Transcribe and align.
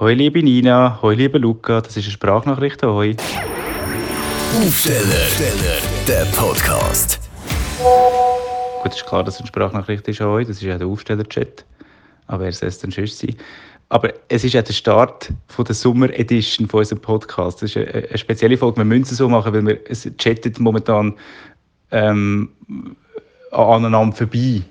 Hoi 0.00 0.14
liebe 0.14 0.42
Nina, 0.42 0.98
hoi 1.02 1.14
liebe 1.14 1.36
Luca, 1.36 1.82
das 1.82 1.94
ist 1.94 2.04
eine 2.04 2.12
Sprachnachricht 2.12 2.82
hoi. 2.82 3.14
Aufsteller, 4.56 5.26
der 6.08 6.24
Podcast. 6.34 7.20
Gut, 8.82 8.94
ist 8.94 9.04
klar, 9.04 9.24
dass 9.24 9.34
es 9.34 9.40
eine 9.40 9.48
Sprachnachricht 9.48 10.08
ist 10.08 10.22
hoi, 10.22 10.42
das 10.42 10.56
ist 10.56 10.62
ja 10.62 10.78
der 10.78 10.86
Aufsteller-Chat. 10.86 11.66
Aber 12.28 12.44
wer 12.44 12.52
soll 12.52 12.70
es 12.70 12.78
denn 12.78 12.90
sonst 12.90 13.18
sein? 13.18 13.36
Aber 13.90 14.14
es 14.28 14.42
ist 14.42 14.54
ja 14.54 14.62
der 14.62 14.72
Start 14.72 15.34
von 15.48 15.66
der 15.66 15.74
Sommer 15.74 16.08
Edition 16.18 16.66
von 16.66 16.78
unserem 16.78 17.02
Podcast. 17.02 17.60
Das 17.60 17.76
ist 17.76 17.76
eine, 17.76 17.92
eine 17.92 18.16
spezielle 18.16 18.56
Folge. 18.56 18.78
Wir 18.78 18.86
müssen 18.86 19.02
es 19.02 19.18
so 19.18 19.28
machen, 19.28 19.52
weil 19.52 19.66
wir 19.66 19.80
es 19.86 20.10
chattet 20.16 20.58
momentan 20.58 21.12
ähm, 21.90 22.48
aneinander 23.50 24.16
vorbei. 24.16 24.62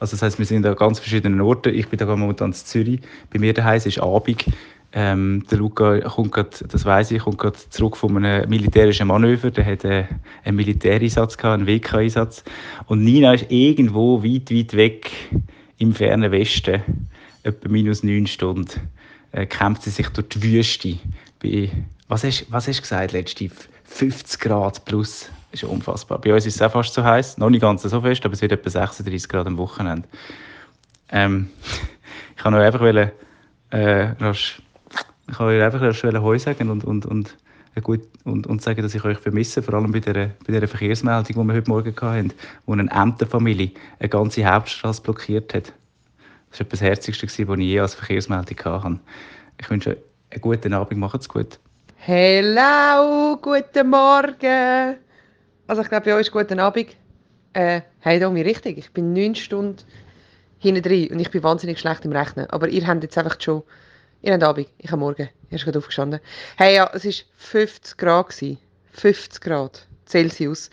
Also 0.00 0.12
das 0.12 0.22
heißt, 0.22 0.38
wir 0.38 0.46
sind 0.46 0.64
an 0.64 0.76
ganz 0.76 0.98
verschiedenen 0.98 1.42
Orten. 1.42 1.74
Ich 1.74 1.88
bin 1.88 1.98
da 1.98 2.06
momentan 2.16 2.52
in 2.52 2.54
Zürich. 2.54 3.00
Bei 3.30 3.38
mir 3.38 3.52
daheim 3.52 3.82
ist 3.84 4.00
Abend. 4.00 4.46
Ähm, 4.92 5.44
der 5.50 5.58
Luca 5.58 6.00
kommt 6.00 6.32
grad, 6.32 6.64
das 6.72 6.84
weiß 6.84 7.10
ich, 7.10 7.22
kommt 7.22 7.38
gerade 7.38 7.58
zurück 7.68 7.96
von 7.96 8.16
einem 8.16 8.48
militärischen 8.48 9.08
Manöver. 9.08 9.50
Der 9.50 9.66
hat 9.66 9.84
äh, 9.84 10.06
einen 10.44 10.56
Militäreinsatz 10.56 11.36
gehabt, 11.36 11.58
einen 11.58 11.66
WK-Einsatz. 11.66 12.42
Und 12.86 13.04
Nina 13.04 13.34
ist 13.34 13.46
irgendwo 13.50 14.22
weit, 14.24 14.50
weit 14.50 14.74
weg 14.74 15.10
im 15.76 15.94
fernen 15.94 16.32
Westen, 16.32 16.82
etwa 17.42 17.68
minus 17.68 18.02
neun 18.02 18.26
Stunden, 18.26 18.88
äh, 19.32 19.44
kämpft 19.44 19.82
sie 19.82 19.90
sich 19.90 20.08
durch 20.08 20.28
die 20.30 20.42
Wüste. 20.42 20.98
Bei, 21.42 21.70
was 22.08 22.24
hast, 22.24 22.46
was 22.50 22.66
hast 22.66 22.78
du 22.78 22.82
gesagt 22.82 23.12
letzte? 23.12 23.50
50 23.84 24.40
Grad 24.40 24.84
plus. 24.86 25.30
Das 25.50 25.62
ist 25.62 25.68
unfassbar. 25.68 26.18
Bei 26.18 26.34
uns 26.34 26.46
ist 26.46 26.56
es 26.56 26.62
auch 26.62 26.72
fast 26.72 26.94
so 26.94 27.04
heiß, 27.04 27.38
noch 27.38 27.50
nicht 27.50 27.60
ganz 27.60 27.82
so 27.82 28.00
fest, 28.00 28.24
aber 28.24 28.34
es 28.34 28.42
wird 28.42 28.52
etwa 28.52 28.70
36 28.70 29.28
Grad 29.28 29.46
am 29.46 29.58
Wochenende. 29.58 30.08
Ähm, 31.10 31.50
ich 32.36 32.42
kann 32.42 32.54
euch 32.54 32.64
einfach 32.64 32.80
wollen, 32.80 33.10
äh, 33.70 34.08
ich 35.28 35.36
kann 35.36 35.46
euch 35.46 35.62
einfach 35.62 35.82
rasch 35.82 36.02
Heu 36.02 36.38
sagen 36.38 36.70
und, 36.70 36.84
und, 36.84 37.04
und, 37.06 37.36
gut, 37.82 38.00
und, 38.24 38.46
und 38.46 38.62
sagen, 38.62 38.82
dass 38.82 38.94
ich 38.94 39.04
euch 39.04 39.18
vermisse, 39.18 39.62
vor 39.62 39.74
allem 39.74 39.92
bei 39.92 40.00
dieser, 40.00 40.26
bei 40.26 40.52
dieser 40.52 40.66
Verkehrsmeldung, 40.66 41.24
die 41.24 41.36
wir 41.36 41.54
heute 41.54 41.70
Morgen 41.70 41.94
hatten, 42.00 42.32
wo 42.66 42.72
eine 42.72 42.90
Entenfamilie 42.90 43.72
eine 43.98 44.08
ganze 44.08 44.44
Hauptstraße 44.44 45.02
blockiert 45.02 45.54
hat. 45.54 45.72
Das 46.50 46.60
war 46.60 46.66
das 46.70 46.80
Herzigste, 46.80 47.46
was 47.46 47.58
ich 47.58 47.64
je 47.64 47.80
als 47.80 47.94
Verkehrsmeldung 47.94 48.56
hatte. 48.56 49.00
Ich 49.60 49.70
wünsche 49.70 49.90
euch 49.90 49.96
einen 50.30 50.40
guten 50.40 50.72
Abend, 50.72 50.98
macht's 50.98 51.28
gut. 51.28 51.58
Hello, 51.96 53.36
guten 53.36 53.90
Morgen. 53.90 54.96
Also 55.66 55.82
ich 55.82 55.88
glaube, 55.88 56.06
bei 56.06 56.14
euch 56.14 56.22
ist 56.22 56.32
guten 56.32 56.58
Abend. 56.58 56.96
Äh, 57.52 57.82
hey, 58.00 58.18
Domi, 58.18 58.40
richtig. 58.40 58.78
Ich 58.78 58.90
bin 58.92 59.12
neun 59.12 59.34
Stunden 59.34 59.76
hinten 60.58 60.82
drin 60.82 61.08
und 61.12 61.20
ich 61.20 61.30
bin 61.30 61.42
wahnsinnig 61.42 61.78
schlecht 61.78 62.04
im 62.06 62.12
Rechnen. 62.12 62.48
Aber 62.48 62.68
ihr 62.68 62.86
habt 62.86 63.02
jetzt 63.02 63.18
einfach 63.18 63.38
schon... 63.38 63.62
Ihr 64.20 64.32
habt 64.32 64.42
Abend, 64.42 64.68
ich 64.78 64.90
habe 64.90 65.00
Morgen. 65.00 65.28
Ihr 65.50 65.58
seid 65.58 65.66
gerade 65.66 65.78
aufgestanden. 65.78 66.20
Hey, 66.56 66.76
ja, 66.76 66.90
es 66.92 67.04
war 67.04 67.12
50 67.36 67.96
Grad. 67.96 68.28
Gewesen. 68.30 68.58
50 68.92 69.40
Grad 69.40 69.86
Celsius. 70.06 70.70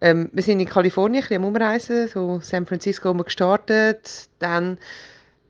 Ähm, 0.00 0.30
wir 0.32 0.42
sind 0.42 0.60
in 0.60 0.68
Kalifornien, 0.68 1.22
ein 1.22 1.28
bisschen 1.28 1.42
am 1.42 1.48
Umreisen, 1.48 2.08
so 2.08 2.40
San 2.40 2.66
Francisco 2.66 3.08
haben 3.08 3.18
wir 3.18 3.24
gestartet, 3.24 4.28
dann 4.38 4.78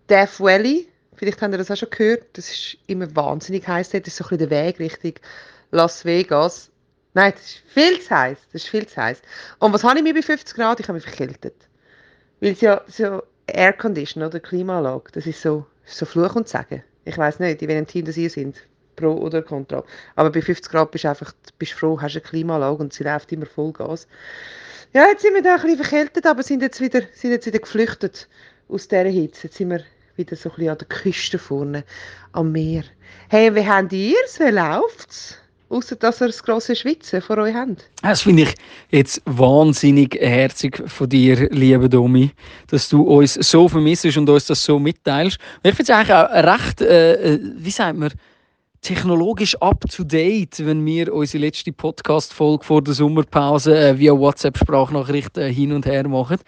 Death 0.09 0.41
Valley, 0.41 0.89
vielleicht 1.17 1.43
habt 1.43 1.53
ihr 1.53 1.59
das 1.59 1.71
auch 1.71 1.77
schon 1.77 1.91
gehört, 1.91 2.25
das 2.33 2.49
ist 2.49 2.79
immer 2.87 3.15
wahnsinnig 3.15 3.69
heiß 3.69 3.91
dort, 3.91 4.07
das 4.07 4.15
ist 4.15 4.19
so 4.19 4.25
ein 4.25 4.39
bisschen 4.39 4.49
der 4.49 4.67
Weg 4.67 4.79
Richtung 4.79 5.13
Las 5.71 6.05
Vegas. 6.05 6.71
Nein, 7.13 7.33
das 7.33 7.43
ist 7.43 7.63
viel 7.67 8.01
zu 8.01 8.11
heiß. 8.11 8.39
Das 8.53 8.63
ist 8.63 8.71
viel 8.71 8.87
zu 8.87 8.97
heiß. 8.97 9.21
Und 9.59 9.73
was 9.73 9.85
habe 9.85 9.99
ich 9.99 10.05
mir 10.05 10.15
bei 10.15 10.23
50 10.23 10.55
Grad? 10.55 10.81
Ich 10.81 10.89
habe 10.89 10.95
mich 10.95 11.05
verkältet. 11.05 11.55
Weil 12.41 12.53
es 12.53 12.61
ja 12.61 12.83
so 12.87 13.23
Aircondition 13.47 14.23
oder 14.23 14.41
Klimaanlage, 14.41 15.11
das 15.13 15.27
ist 15.27 15.43
so, 15.43 15.67
so 15.85 16.07
Fluch 16.07 16.37
und 16.37 16.49
Sagen. 16.49 16.83
Ich 17.09 17.17
weiß 17.17 17.41
nicht, 17.41 17.63
in 17.63 17.69
welchem 17.69 17.87
Team 17.87 18.05
das 18.05 18.19
ihr 18.19 18.29
sind, 18.29 18.57
pro 18.97 19.13
oder 19.13 19.41
contra. 19.43 19.83
Aber 20.15 20.31
bei 20.31 20.43
50 20.43 20.71
Grad 20.71 20.91
bist 20.91 21.05
du 21.05 21.09
einfach 21.09 21.33
bist 21.59 21.73
froh, 21.73 21.99
hast 22.01 22.13
eine 22.13 22.21
Klimaanlage 22.21 22.83
und 22.83 22.93
sie 22.93 23.05
läuft 23.05 23.33
immer 23.33 23.47
Vollgas. 23.47 24.07
Ja, 24.93 25.07
jetzt 25.07 25.23
sind 25.23 25.35
wir 25.35 25.43
da 25.43 25.55
ein 25.55 25.63
bisschen 25.63 25.85
verkältet, 25.85 26.27
aber 26.27 26.43
sind 26.43 26.61
jetzt 26.61 26.81
wieder, 26.81 27.01
sind 27.15 27.31
jetzt 27.31 27.47
wieder 27.47 27.61
geflüchtet 27.61 28.29
aus 28.69 28.89
dieser 28.89 29.05
Hitze. 29.05 29.47
Jetzt 29.47 29.57
sind 29.57 29.71
wir 29.71 29.83
wieder 30.17 30.37
so 30.37 30.51
ein 30.51 30.57
bisschen 30.57 30.71
an 30.71 30.79
der 30.79 30.89
Küste 30.89 31.39
vorne, 31.39 31.85
am 32.33 32.53
Meer. 32.53 32.85
Hey, 33.31 33.55
wie 33.55 33.67
habt 33.67 33.93
ihr 33.93 34.17
es? 34.27 34.39
Wie 34.39 34.51
läuft's? 34.51 35.39
Außer 35.71 35.97
dass 35.97 36.23
ihr 36.23 36.29
das 36.29 36.43
grosse 36.43 36.75
Schwitzen 36.75 37.21
vor 37.21 37.37
euch 37.39 37.55
habt. 37.55 37.91
Das 38.03 38.23
finde 38.23 38.45
ich 38.45 38.55
jetzt 38.91 39.21
wahnsinnig 39.27 40.15
herzig 40.19 40.83
von 40.87 41.09
dir, 41.09 41.49
liebe 41.51 41.91
Domi, 41.91 42.31
dass 42.69 42.89
du 42.89 43.03
uns 43.03 43.35
so 43.35 43.69
vermisst 43.69 44.07
und 44.17 44.31
uns 44.31 44.47
das 44.47 44.65
so 44.65 44.79
mitteilst. 44.79 45.39
Und 45.63 45.71
ich 45.71 45.77
finde 45.77 45.93
es 45.93 45.99
eigentlich 45.99 46.15
auch 46.15 46.31
recht, 46.31 46.81
äh, 46.81 47.35
äh, 47.35 47.41
wie 47.57 47.71
sagt 47.71 47.99
man, 47.99 48.13
technologisch 48.81 49.57
up 49.61 49.85
to 49.91 50.05
date, 50.05 50.65
wenn 50.65 50.85
wir 50.87 51.13
unsere 51.13 51.45
letzte 51.45 51.73
Podcast-Folge 51.73 52.65
vor 52.65 52.81
der 52.81 52.95
Sommerpause 52.95 53.77
äh, 53.77 53.99
via 53.99 54.13
WhatsApp-Sprachnachricht 54.13 55.37
äh, 55.37 55.53
hin 55.53 55.73
und 55.73 55.85
her 55.85 56.09
machen. 56.09 56.39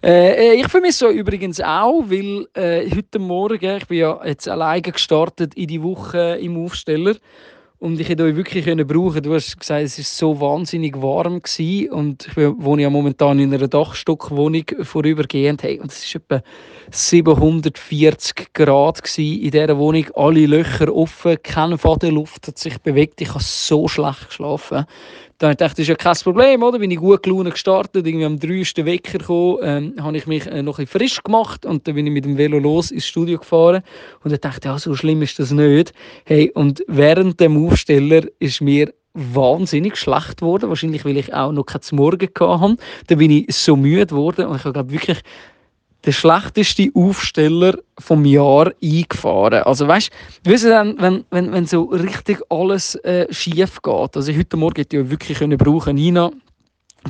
Äh, 0.00 0.52
äh 0.52 0.60
ich 0.60 0.68
vermisse 0.68 1.08
euch 1.08 1.16
übrigens 1.16 1.60
auch, 1.60 2.04
weil 2.06 2.46
äh, 2.54 2.88
heute 2.94 3.18
Morgen, 3.18 3.78
ich 3.78 3.86
bin 3.86 3.98
ja 3.98 4.24
jetzt 4.24 4.48
alleine 4.48 4.82
gestartet 4.82 5.54
in 5.54 5.66
die 5.66 5.82
Woche 5.82 6.38
im 6.40 6.62
Aufsteller 6.64 7.14
und 7.78 8.00
ich 8.00 8.08
hätte 8.08 8.24
euch 8.24 8.36
wirklich 8.36 8.64
können 8.64 8.86
brauchen. 8.86 9.22
Du 9.22 9.34
hast 9.34 9.58
gesagt, 9.58 9.82
es 9.82 9.98
war 9.98 10.04
so 10.04 10.40
wahnsinnig 10.40 11.00
warm 11.00 11.42
gewesen 11.42 11.90
und 11.90 12.28
ich 12.28 12.36
wohne 12.36 12.82
ja 12.82 12.90
momentan 12.90 13.38
in 13.38 13.52
einer 13.52 13.68
Dachstockwohnung 13.68 14.64
vorübergehend. 14.82 15.62
Hey, 15.62 15.80
und 15.80 15.92
es 15.92 16.14
war 16.14 16.22
etwa 16.22 16.48
740 16.90 18.52
Grad 18.52 19.18
in 19.18 19.50
dieser 19.50 19.76
Wohnung, 19.78 20.06
alle 20.14 20.46
Löcher 20.46 20.94
offen, 20.94 21.36
keine 21.42 21.76
Fadenluft 21.76 22.46
hat 22.46 22.58
sich 22.58 22.78
bewegt. 22.78 23.20
Ich 23.20 23.30
habe 23.30 23.42
so 23.42 23.88
schlecht 23.88 24.28
geschlafen. 24.28 24.86
Dann 25.38 25.56
dachte 25.56 25.64
ich, 25.64 25.70
das 25.70 25.78
ist 25.80 25.88
ja 25.88 25.94
kein 25.96 26.14
Problem, 26.14 26.62
oder? 26.62 26.78
Bin 26.78 26.90
ich 26.90 26.98
gut 26.98 27.22
gelaunt 27.22 27.50
gestartet, 27.50 28.06
irgendwie 28.06 28.24
am 28.24 28.38
3. 28.38 28.84
Wecker 28.84 29.18
gekommen, 29.18 29.58
ähm, 29.62 29.94
habe 30.00 30.16
ich 30.16 30.26
mich 30.26 30.46
äh, 30.46 30.62
noch 30.62 30.78
ein 30.78 30.86
frisch 30.86 31.22
gemacht 31.22 31.66
und 31.66 31.86
dann 31.86 31.94
bin 31.94 32.06
ich 32.06 32.12
mit 32.12 32.24
dem 32.24 32.38
Velo 32.38 32.58
los 32.58 32.90
ins 32.90 33.06
Studio 33.06 33.38
gefahren 33.38 33.82
und 34.22 34.30
dann 34.30 34.40
dachte 34.40 34.60
ich, 34.60 34.64
ja, 34.66 34.78
so 34.78 34.94
schlimm 34.94 35.22
ist 35.22 35.38
das 35.38 35.50
nicht. 35.50 35.92
Hey, 36.24 36.52
und 36.54 36.84
während 36.86 37.40
dem 37.40 37.66
Aufsteller 37.66 38.22
ist 38.38 38.60
mir 38.60 38.92
wahnsinnig 39.14 39.96
schlecht 39.96 40.38
geworden, 40.38 40.68
wahrscheinlich 40.68 41.04
weil 41.04 41.16
ich 41.16 41.32
auch 41.32 41.52
noch 41.52 41.66
kein 41.66 41.80
Morgen 41.92 42.28
hatte. 42.28 42.76
Dann 43.06 43.18
bin 43.18 43.30
ich 43.30 43.54
so 43.54 43.76
müde 43.76 44.06
geworden 44.06 44.46
und 44.46 44.56
ich 44.56 44.64
habe 44.64 44.90
wirklich 44.90 45.20
der 46.04 46.12
schlechteste 46.12 46.90
Aufsteller 46.94 47.78
vom 47.98 48.24
Jahr 48.24 48.72
eingefahren. 48.82 49.62
Also 49.62 49.88
weißt 49.88 50.10
du, 50.44 50.68
dann, 50.68 51.00
wenn, 51.00 51.24
wenn, 51.30 51.52
wenn 51.52 51.66
so 51.66 51.84
richtig 51.84 52.40
alles 52.50 52.94
äh, 52.96 53.32
schief 53.32 53.80
geht. 53.82 54.16
Also 54.16 54.32
heute 54.32 54.56
Morgen 54.56 54.76
hätte 54.76 54.96
ich 54.96 55.04
ja 55.04 55.10
wirklich 55.10 55.38
können 55.38 55.58
brauchen, 55.58 55.96
Nina. 55.96 56.30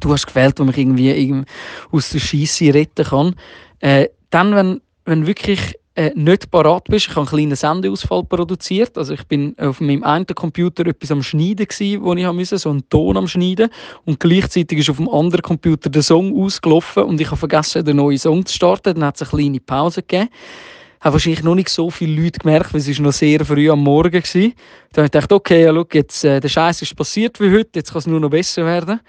Du 0.01 0.13
hast 0.13 0.27
gewählt, 0.27 0.59
wo 0.59 0.65
mich 0.65 0.79
irgendwie, 0.79 1.45
aus 1.93 2.11
der 2.11 2.19
Scheisse 2.19 2.75
retten 2.75 3.05
kann. 3.05 3.35
Äh, 3.81 4.09
dann, 4.31 4.55
wenn, 4.55 4.81
wenn 5.05 5.27
wirklich 5.27 5.75
äh, 5.97 6.11
nicht 6.15 6.51
parat 6.51 6.85
bist. 6.85 7.07
Ich 7.07 7.11
habe 7.11 7.21
einen 7.21 7.29
kleinen 7.29 7.57
Sendeausfall 7.57 8.25
produziert. 8.25 8.99
Also 8.99 9.15
ich 9.15 9.25
bin 9.25 9.57
auf 9.59 9.81
meinem 9.81 10.03
einen 10.03 10.27
Computer 10.27 10.87
etwas 10.87 11.11
am 11.13 11.23
Schneiden 11.23 11.67
gewesen, 11.67 12.03
wo 12.03 12.15
ich 12.15 12.27
musste, 12.33 12.59
so 12.59 12.71
einen 12.71 12.89
Ton 12.89 13.17
am 13.17 13.29
Schneiden. 13.29 13.71
Und 14.05 14.19
gleichzeitig 14.19 14.79
ist 14.79 14.91
auf 14.91 14.97
dem 14.97 15.09
anderen 15.09 15.43
Computer 15.43 15.89
der 15.89 16.03
Song 16.03 16.37
ausgelaufen 16.43 17.05
und 17.05 17.21
ich 17.21 17.29
habe 17.29 17.37
vergessen, 17.37 17.85
den 17.85 17.97
neuen 17.97 18.19
Song 18.19 18.45
zu 18.45 18.55
starten. 18.55 18.95
Dann 18.95 19.05
hat 19.05 19.21
es 19.21 19.23
eine 19.23 19.43
kleine 19.43 19.61
Pause 19.61 20.03
gegeben. 20.03 20.31
Habe 21.01 21.15
wahrscheinlich 21.15 21.45
noch 21.45 21.55
nicht 21.55 21.69
so 21.69 21.91
viele 21.91 22.23
Leute 22.23 22.41
gemerkt, 22.41 22.73
weil 22.73 22.81
es 22.81 22.99
noch 22.99 23.13
sehr 23.13 23.45
früh 23.45 23.71
am 23.71 23.85
Morgen 23.85 24.15
war. 24.15 24.23
Dann 24.23 24.43
habe 24.43 25.07
ich 25.07 25.13
gedacht, 25.13 25.33
okay, 25.33 25.65
ja, 25.65 25.71
look, 25.71 25.95
jetzt, 25.95 26.25
äh, 26.25 26.41
der 26.41 26.49
Scheiß 26.49 26.83
ist 26.83 26.97
passiert 26.97 27.39
wie 27.41 27.53
heute, 27.53 27.71
jetzt 27.77 27.93
kann 27.93 27.99
es 28.01 28.07
nur 28.07 28.21
noch 28.21 28.31
besser 28.31 28.65
werden. 28.65 29.01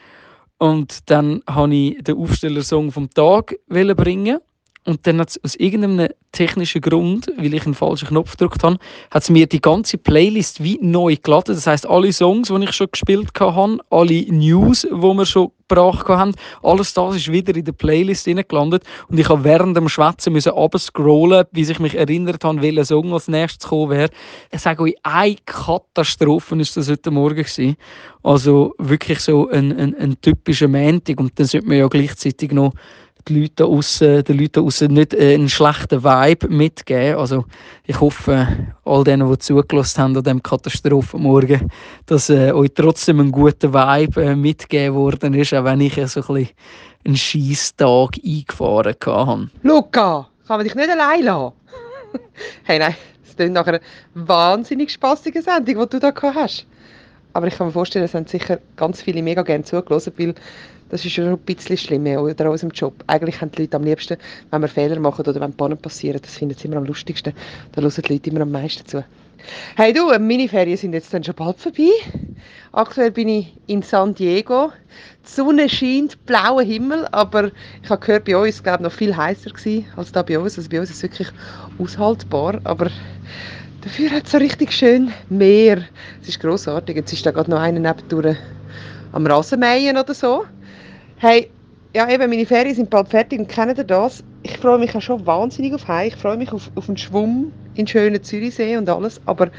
Und 0.58 1.10
dann 1.10 1.42
habe 1.48 1.74
ich 1.74 2.04
den 2.04 2.18
Aufstellersong 2.18 2.92
vom 2.92 3.10
Tag 3.10 3.56
bringen 3.68 4.40
und 4.86 5.06
dann 5.08 5.20
hat 5.20 5.30
es 5.30 5.44
aus 5.44 5.56
irgendeinem 5.56 6.10
technischen 6.32 6.82
Grund, 6.82 7.32
weil 7.38 7.54
ich 7.54 7.66
einen 7.66 7.74
falschen 7.74 8.10
Knopf 8.10 8.32
gedrückt 8.32 8.64
habe, 8.64 8.78
hat 9.10 9.24
es 9.24 9.30
mir 9.30 9.48
die 9.48 9.62
ganze 9.62 9.98
Playlist 9.98 10.64
wie 10.64 10.78
neu 10.82 11.16
geladen. 11.16 11.56
Das 11.56 11.66
heißt, 11.66 11.88
alle 11.88 12.14
Songs, 12.14 12.50
die 12.50 12.64
ich 12.64 12.74
schon 12.74 12.88
gespielt 12.92 13.30
habe, 13.40 13.80
alle 13.90 14.22
News, 14.32 14.82
die 14.82 14.92
wir 14.92 15.26
schon 15.26 15.52
gebracht 15.68 16.08
haben, 16.08 16.34
alles 16.62 16.94
das 16.94 17.16
ist 17.16 17.32
wieder 17.32 17.56
in 17.56 17.66
der 17.66 17.72
Playlist 17.72 18.26
gelandet. 18.26 18.84
Und 19.08 19.20
ich 19.20 19.28
habe 19.28 19.44
während 19.44 19.76
dem 19.76 19.90
Schwätzen 19.90 20.34
müssen 20.34 20.54
scrollen, 20.78 21.46
bis 21.52 21.70
ich 21.70 21.80
mich 21.80 21.96
erinnert 21.96 22.44
habe, 22.44 22.62
welcher 22.62 22.86
Song 22.86 23.12
als 23.14 23.28
nächstes 23.28 23.70
kommen 23.70 23.90
wäre. 23.90 24.10
Ich 24.52 24.62
sage 24.62 24.84
euch, 24.84 24.96
eine 25.02 25.38
Katastrophe 25.46 26.56
ist 26.58 26.78
das 26.78 26.90
heute 26.90 27.10
Morgen 27.10 27.38
gewesen. 27.38 27.76
Also 28.22 28.76
wirklich 28.78 29.20
so 29.20 29.50
ein, 29.50 29.76
ein, 29.78 29.96
ein 29.96 30.22
typischer 30.22 30.68
Montag. 30.68 31.20
Und 31.20 31.40
dann 31.40 31.48
sollte 31.48 31.68
man 31.68 31.78
ja 31.78 31.88
gleichzeitig 31.88 32.52
noch 32.52 32.74
die 33.28 33.42
Leute 33.42 33.66
aussen, 33.66 34.24
den 34.24 34.40
Leuten 34.40 34.66
aussen 34.66 34.94
nicht 34.94 35.14
äh, 35.14 35.34
einen 35.34 35.50
schlechten 35.50 36.04
Vibe 36.04 36.50
mitgeben. 36.50 37.20
Also 37.20 37.46
ich 37.86 38.00
hoffe, 38.00 38.48
all 38.84 39.04
denen, 39.04 39.30
die 39.30 39.38
zugelassen 39.40 40.02
haben 40.02 40.18
an 40.18 40.24
diesem 40.24 40.44
Katastrophenmorgen, 40.44 41.72
dass 42.06 42.30
äh, 42.30 42.52
euch 42.52 42.72
trotzdem 42.76 43.20
ein 43.20 43.32
guter 43.32 43.74
Vibe 43.74 44.24
äh, 44.24 44.36
mitgegeben 44.36 44.96
worden 44.96 45.34
ist, 45.34 45.54
auch 45.54 45.64
wenn 45.64 45.82
ich 45.82 45.98
äh, 45.98 46.08
so 46.08 46.22
ein 46.22 46.28
bisschen 46.28 46.56
einen 47.06 47.18
Scheisstag 47.18 48.18
eingefahren 48.24 48.96
habe. 49.06 49.50
Luca, 49.64 50.28
kann 50.48 50.58
man 50.58 50.66
dich 50.66 50.76
nicht 50.76 50.90
allein 50.90 51.24
lassen? 51.24 51.54
hey, 52.64 52.80
nein, 52.80 52.96
es 53.28 53.36
klingt 53.36 53.54
nach 53.54 53.68
einer 53.68 53.82
wahnsinnig 54.14 54.92
spaßigen 54.92 55.42
Sendung, 55.42 55.84
die 55.84 55.90
du 55.90 56.00
da 56.00 56.12
gehabt 56.12 56.36
hast. 56.36 56.68
Aber 57.36 57.48
ich 57.48 57.58
kann 57.58 57.68
mir 57.68 57.74
vorstellen, 57.74 58.06
es 58.06 58.14
haben 58.14 58.28
sicher 58.28 58.60
ganz 58.78 59.02
viele 59.02 59.22
mega 59.22 59.42
gerne 59.42 59.66
zugelassen, 59.66 60.14
weil 60.16 60.36
das 60.88 61.04
ist 61.04 61.12
schon 61.12 61.28
ein 61.28 61.38
bisschen 61.40 61.76
schlimm 61.76 62.06
oder 62.06 62.46
an 62.46 62.52
unserem 62.52 62.72
Job. 62.72 62.94
Eigentlich 63.08 63.42
haben 63.42 63.52
die 63.52 63.64
Leute 63.64 63.76
am 63.76 63.84
liebsten, 63.84 64.16
wenn 64.52 64.62
wir 64.62 64.70
Fehler 64.70 64.98
machen 65.02 65.26
oder 65.28 65.42
wenn 65.42 65.52
Pannen 65.52 65.78
passieren, 65.78 66.22
das 66.22 66.38
finden 66.38 66.56
sie 66.58 66.70
immer 66.70 66.78
am 66.78 66.86
lustigsten. 66.86 67.34
Da 67.74 67.82
hören 67.82 67.92
die 67.94 68.14
Leute 68.14 68.30
immer 68.30 68.40
am 68.40 68.52
meisten 68.52 68.88
zu. 68.88 69.04
Hey 69.76 69.92
du, 69.92 70.18
meine 70.18 70.48
Ferien 70.48 70.78
sind 70.78 70.94
jetzt 70.94 71.14
dann 71.14 71.26
schon 71.26 71.36
bald 71.36 71.60
vorbei. 71.60 71.90
Aktuell 72.72 73.12
bin 73.12 73.28
ich 73.28 73.54
in 73.68 73.82
San 73.82 74.16
Diego. 74.16 74.72
Die 75.26 75.30
Sonne 75.30 75.68
scheint, 75.68 76.26
blauer 76.26 76.64
Himmel, 76.64 77.06
aber 77.12 77.52
ich 77.84 77.90
habe 77.90 78.06
gehört, 78.06 78.24
bei 78.24 78.38
uns 78.38 78.64
glaube 78.64 78.84
noch 78.84 78.94
viel 78.94 79.16
heißer 79.16 79.52
als 79.98 80.12
da 80.14 80.22
bei 80.22 80.40
uns. 80.40 80.58
Also 80.58 80.70
bei 80.70 80.80
uns 80.80 80.90
ist 80.90 80.98
es 80.98 81.04
wirklich 81.04 81.28
aushaltbar, 81.80 82.62
aber 82.64 82.90
dafür 83.86 84.10
hat 84.12 84.26
es 84.26 84.32
so 84.32 84.38
richtig 84.40 84.72
schön 84.74 85.14
Meer. 85.30 85.84
Es 86.22 86.30
ist 86.30 86.40
großartig. 86.40 86.96
Jetzt 86.96 87.14
ist 87.14 87.26
da 87.26 87.32
gerade 87.32 87.52
noch 87.52 87.60
einer 87.60 87.80
nebendurch 87.80 88.36
am 89.14 89.26
Rasenmähen 89.26 89.96
oder 89.96 90.14
so. 90.14 90.46
Hey, 91.18 91.52
ja 91.94 92.10
eben, 92.10 92.30
meine 92.30 92.46
Ferien 92.46 92.76
sind 92.76 92.90
bald 92.90 93.10
fertig 93.10 93.40
und 93.40 93.48
kennt 93.48 93.78
ihr 93.78 93.84
das? 93.84 94.24
Ich 94.44 94.58
freue 94.58 94.80
mich 94.80 94.94
auch 94.96 95.02
schon 95.02 95.26
wahnsinnig 95.26 95.74
auf 95.74 95.88
Heim. 95.88 96.08
Ich 96.08 96.16
freue 96.16 96.36
mich 96.36 96.52
auf, 96.52 96.70
auf 96.76 96.90
einen 96.90 96.98
Schwumm 96.98 97.54
in 97.76 97.88
schönen 97.88 98.22
Zürichsee 98.22 98.76
und 98.76 98.90
alles, 98.90 99.22
aber 99.26 99.50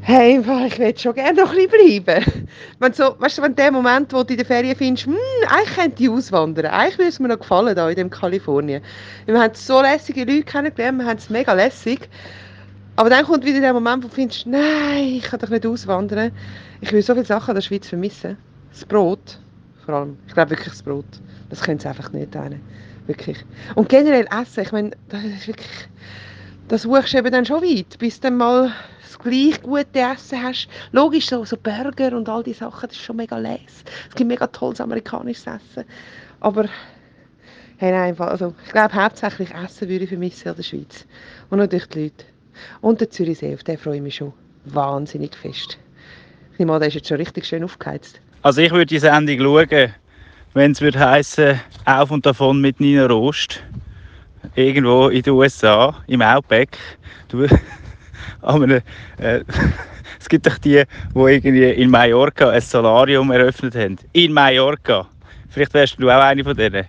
hey, 0.00 0.40
ich 0.40 0.78
will 0.78 0.98
schon 0.98 1.14
gerne 1.14 1.40
noch 1.40 1.52
ein 1.52 1.68
bisschen 1.68 2.02
bleiben. 2.02 2.48
Wenn 2.80 2.92
so, 2.92 3.14
weißt 3.18 3.38
du, 3.38 3.42
wenn 3.42 3.54
der 3.54 3.70
Moment, 3.70 4.12
wo 4.12 4.24
du 4.24 4.32
in 4.32 4.38
der 4.38 4.46
Ferien 4.46 4.76
findest, 4.76 5.06
hm, 5.06 5.16
eigentlich 5.48 5.76
könnte 5.76 6.02
ich 6.02 6.10
auswandern, 6.10 6.66
eigentlich 6.66 6.98
würde 6.98 7.08
es 7.08 7.20
mir 7.20 7.28
noch 7.28 7.38
gefallen 7.38 7.76
da 7.76 7.88
in 7.88 7.96
dem 7.96 8.10
Kalifornien. 8.10 8.82
Wir 9.26 9.40
haben 9.40 9.54
so 9.54 9.80
lässige 9.80 10.24
Leute 10.24 10.42
kennengelernt, 10.42 10.98
wir 10.98 11.06
haben 11.06 11.18
es 11.18 11.30
mega 11.30 11.52
lässig. 11.52 12.08
Aber 12.96 13.08
dann 13.08 13.24
kommt 13.24 13.44
wieder 13.44 13.60
der 13.60 13.72
Moment, 13.72 14.04
wo 14.04 14.08
du 14.08 14.14
findest, 14.14 14.46
nein, 14.46 15.14
ich 15.16 15.22
kann 15.22 15.40
doch 15.40 15.48
nicht 15.48 15.66
auswandern. 15.66 16.30
Ich 16.80 16.92
will 16.92 17.02
so 17.02 17.14
viele 17.14 17.24
Sachen 17.24 17.50
in 17.50 17.54
der 17.54 17.62
Schweiz 17.62 17.88
vermissen. 17.88 18.36
Das 18.70 18.84
Brot, 18.84 19.38
vor 19.84 19.94
allem. 19.94 20.18
Ich 20.26 20.34
glaube 20.34 20.50
wirklich 20.50 20.68
das 20.68 20.82
Brot. 20.82 21.06
Das 21.48 21.62
können 21.62 21.78
sie 21.78 21.88
einfach 21.88 22.12
nicht 22.12 22.32
teilen. 22.32 22.60
Wirklich. 23.06 23.44
Und 23.74 23.88
generell 23.88 24.26
Essen, 24.30 24.62
ich 24.62 24.72
meine, 24.72 24.90
das 25.08 25.24
ist 25.24 25.48
wirklich... 25.48 25.88
Das 26.68 26.82
suchst 26.82 27.12
du 27.12 27.18
eben 27.18 27.32
dann 27.32 27.44
schon 27.44 27.62
weit, 27.62 27.98
bis 27.98 28.20
du 28.20 28.28
dann 28.28 28.36
mal 28.36 28.72
das 29.02 29.18
gleich 29.18 29.60
gute 29.62 29.98
Essen 29.98 30.42
hast. 30.42 30.68
Logisch, 30.92 31.28
so, 31.28 31.44
so 31.44 31.56
Burger 31.56 32.16
und 32.16 32.28
all 32.28 32.42
die 32.42 32.52
Sachen, 32.52 32.88
das 32.88 32.96
ist 32.96 33.04
schon 33.04 33.16
mega 33.16 33.36
les. 33.36 33.84
Es 34.08 34.14
gibt 34.14 34.28
mega 34.28 34.46
tolles 34.46 34.80
amerikanisches 34.80 35.46
Essen. 35.46 35.84
Aber 36.40 36.66
hey, 37.78 37.90
nein, 37.90 38.18
also, 38.18 38.54
ich 38.64 38.72
glaube, 38.72 38.94
hauptsächlich 38.94 39.52
Essen 39.52 39.88
würde 39.88 40.04
ich 40.04 40.08
vermissen 40.08 40.48
in 40.48 40.56
der 40.56 40.62
Schweiz. 40.62 41.06
Und 41.50 41.58
natürlich 41.58 41.88
die 41.88 42.04
Leute. 42.04 42.24
Und 42.80 43.00
der 43.00 43.10
Zürichsee, 43.10 43.54
auf 43.54 43.64
den 43.64 43.78
freue 43.78 43.96
ich 43.96 44.02
mich 44.02 44.16
schon 44.16 44.32
wahnsinnig 44.64 45.34
fest. 45.34 45.78
Ich 46.52 46.58
nehme 46.58 46.72
an, 46.74 46.80
der 46.80 46.88
ist 46.88 46.94
jetzt 46.94 47.08
schon 47.08 47.16
richtig 47.16 47.46
schön 47.46 47.64
aufgeheizt. 47.64 48.20
Also 48.42 48.60
ich 48.60 48.70
würde 48.70 48.86
die 48.86 48.98
Sendung 48.98 49.38
schauen, 49.38 49.94
wenn 50.54 50.72
es 50.72 50.80
würde 50.80 50.98
heißen 50.98 51.60
Auf 51.86 52.10
und 52.10 52.26
davon 52.26 52.60
mit 52.60 52.80
Nina 52.80 53.06
Rost. 53.06 53.62
Irgendwo 54.54 55.08
in 55.08 55.22
den 55.22 55.32
USA, 55.32 55.94
im 56.08 56.20
Outback. 56.20 56.76
Du, 57.28 57.46
einem, 58.42 58.82
äh, 59.18 59.44
es 60.20 60.28
gibt 60.28 60.46
doch 60.46 60.58
die, 60.58 60.82
die 61.14 61.18
irgendwie 61.18 61.70
in 61.70 61.90
Mallorca 61.90 62.50
ein 62.50 62.60
Solarium 62.60 63.30
eröffnet 63.30 63.74
haben. 63.74 63.96
In 64.12 64.32
Mallorca. 64.32 65.08
Vielleicht 65.48 65.74
wärst 65.74 65.96
du 65.98 66.10
auch 66.10 66.22
eine 66.22 66.42
von 66.42 66.56
denen. 66.56 66.86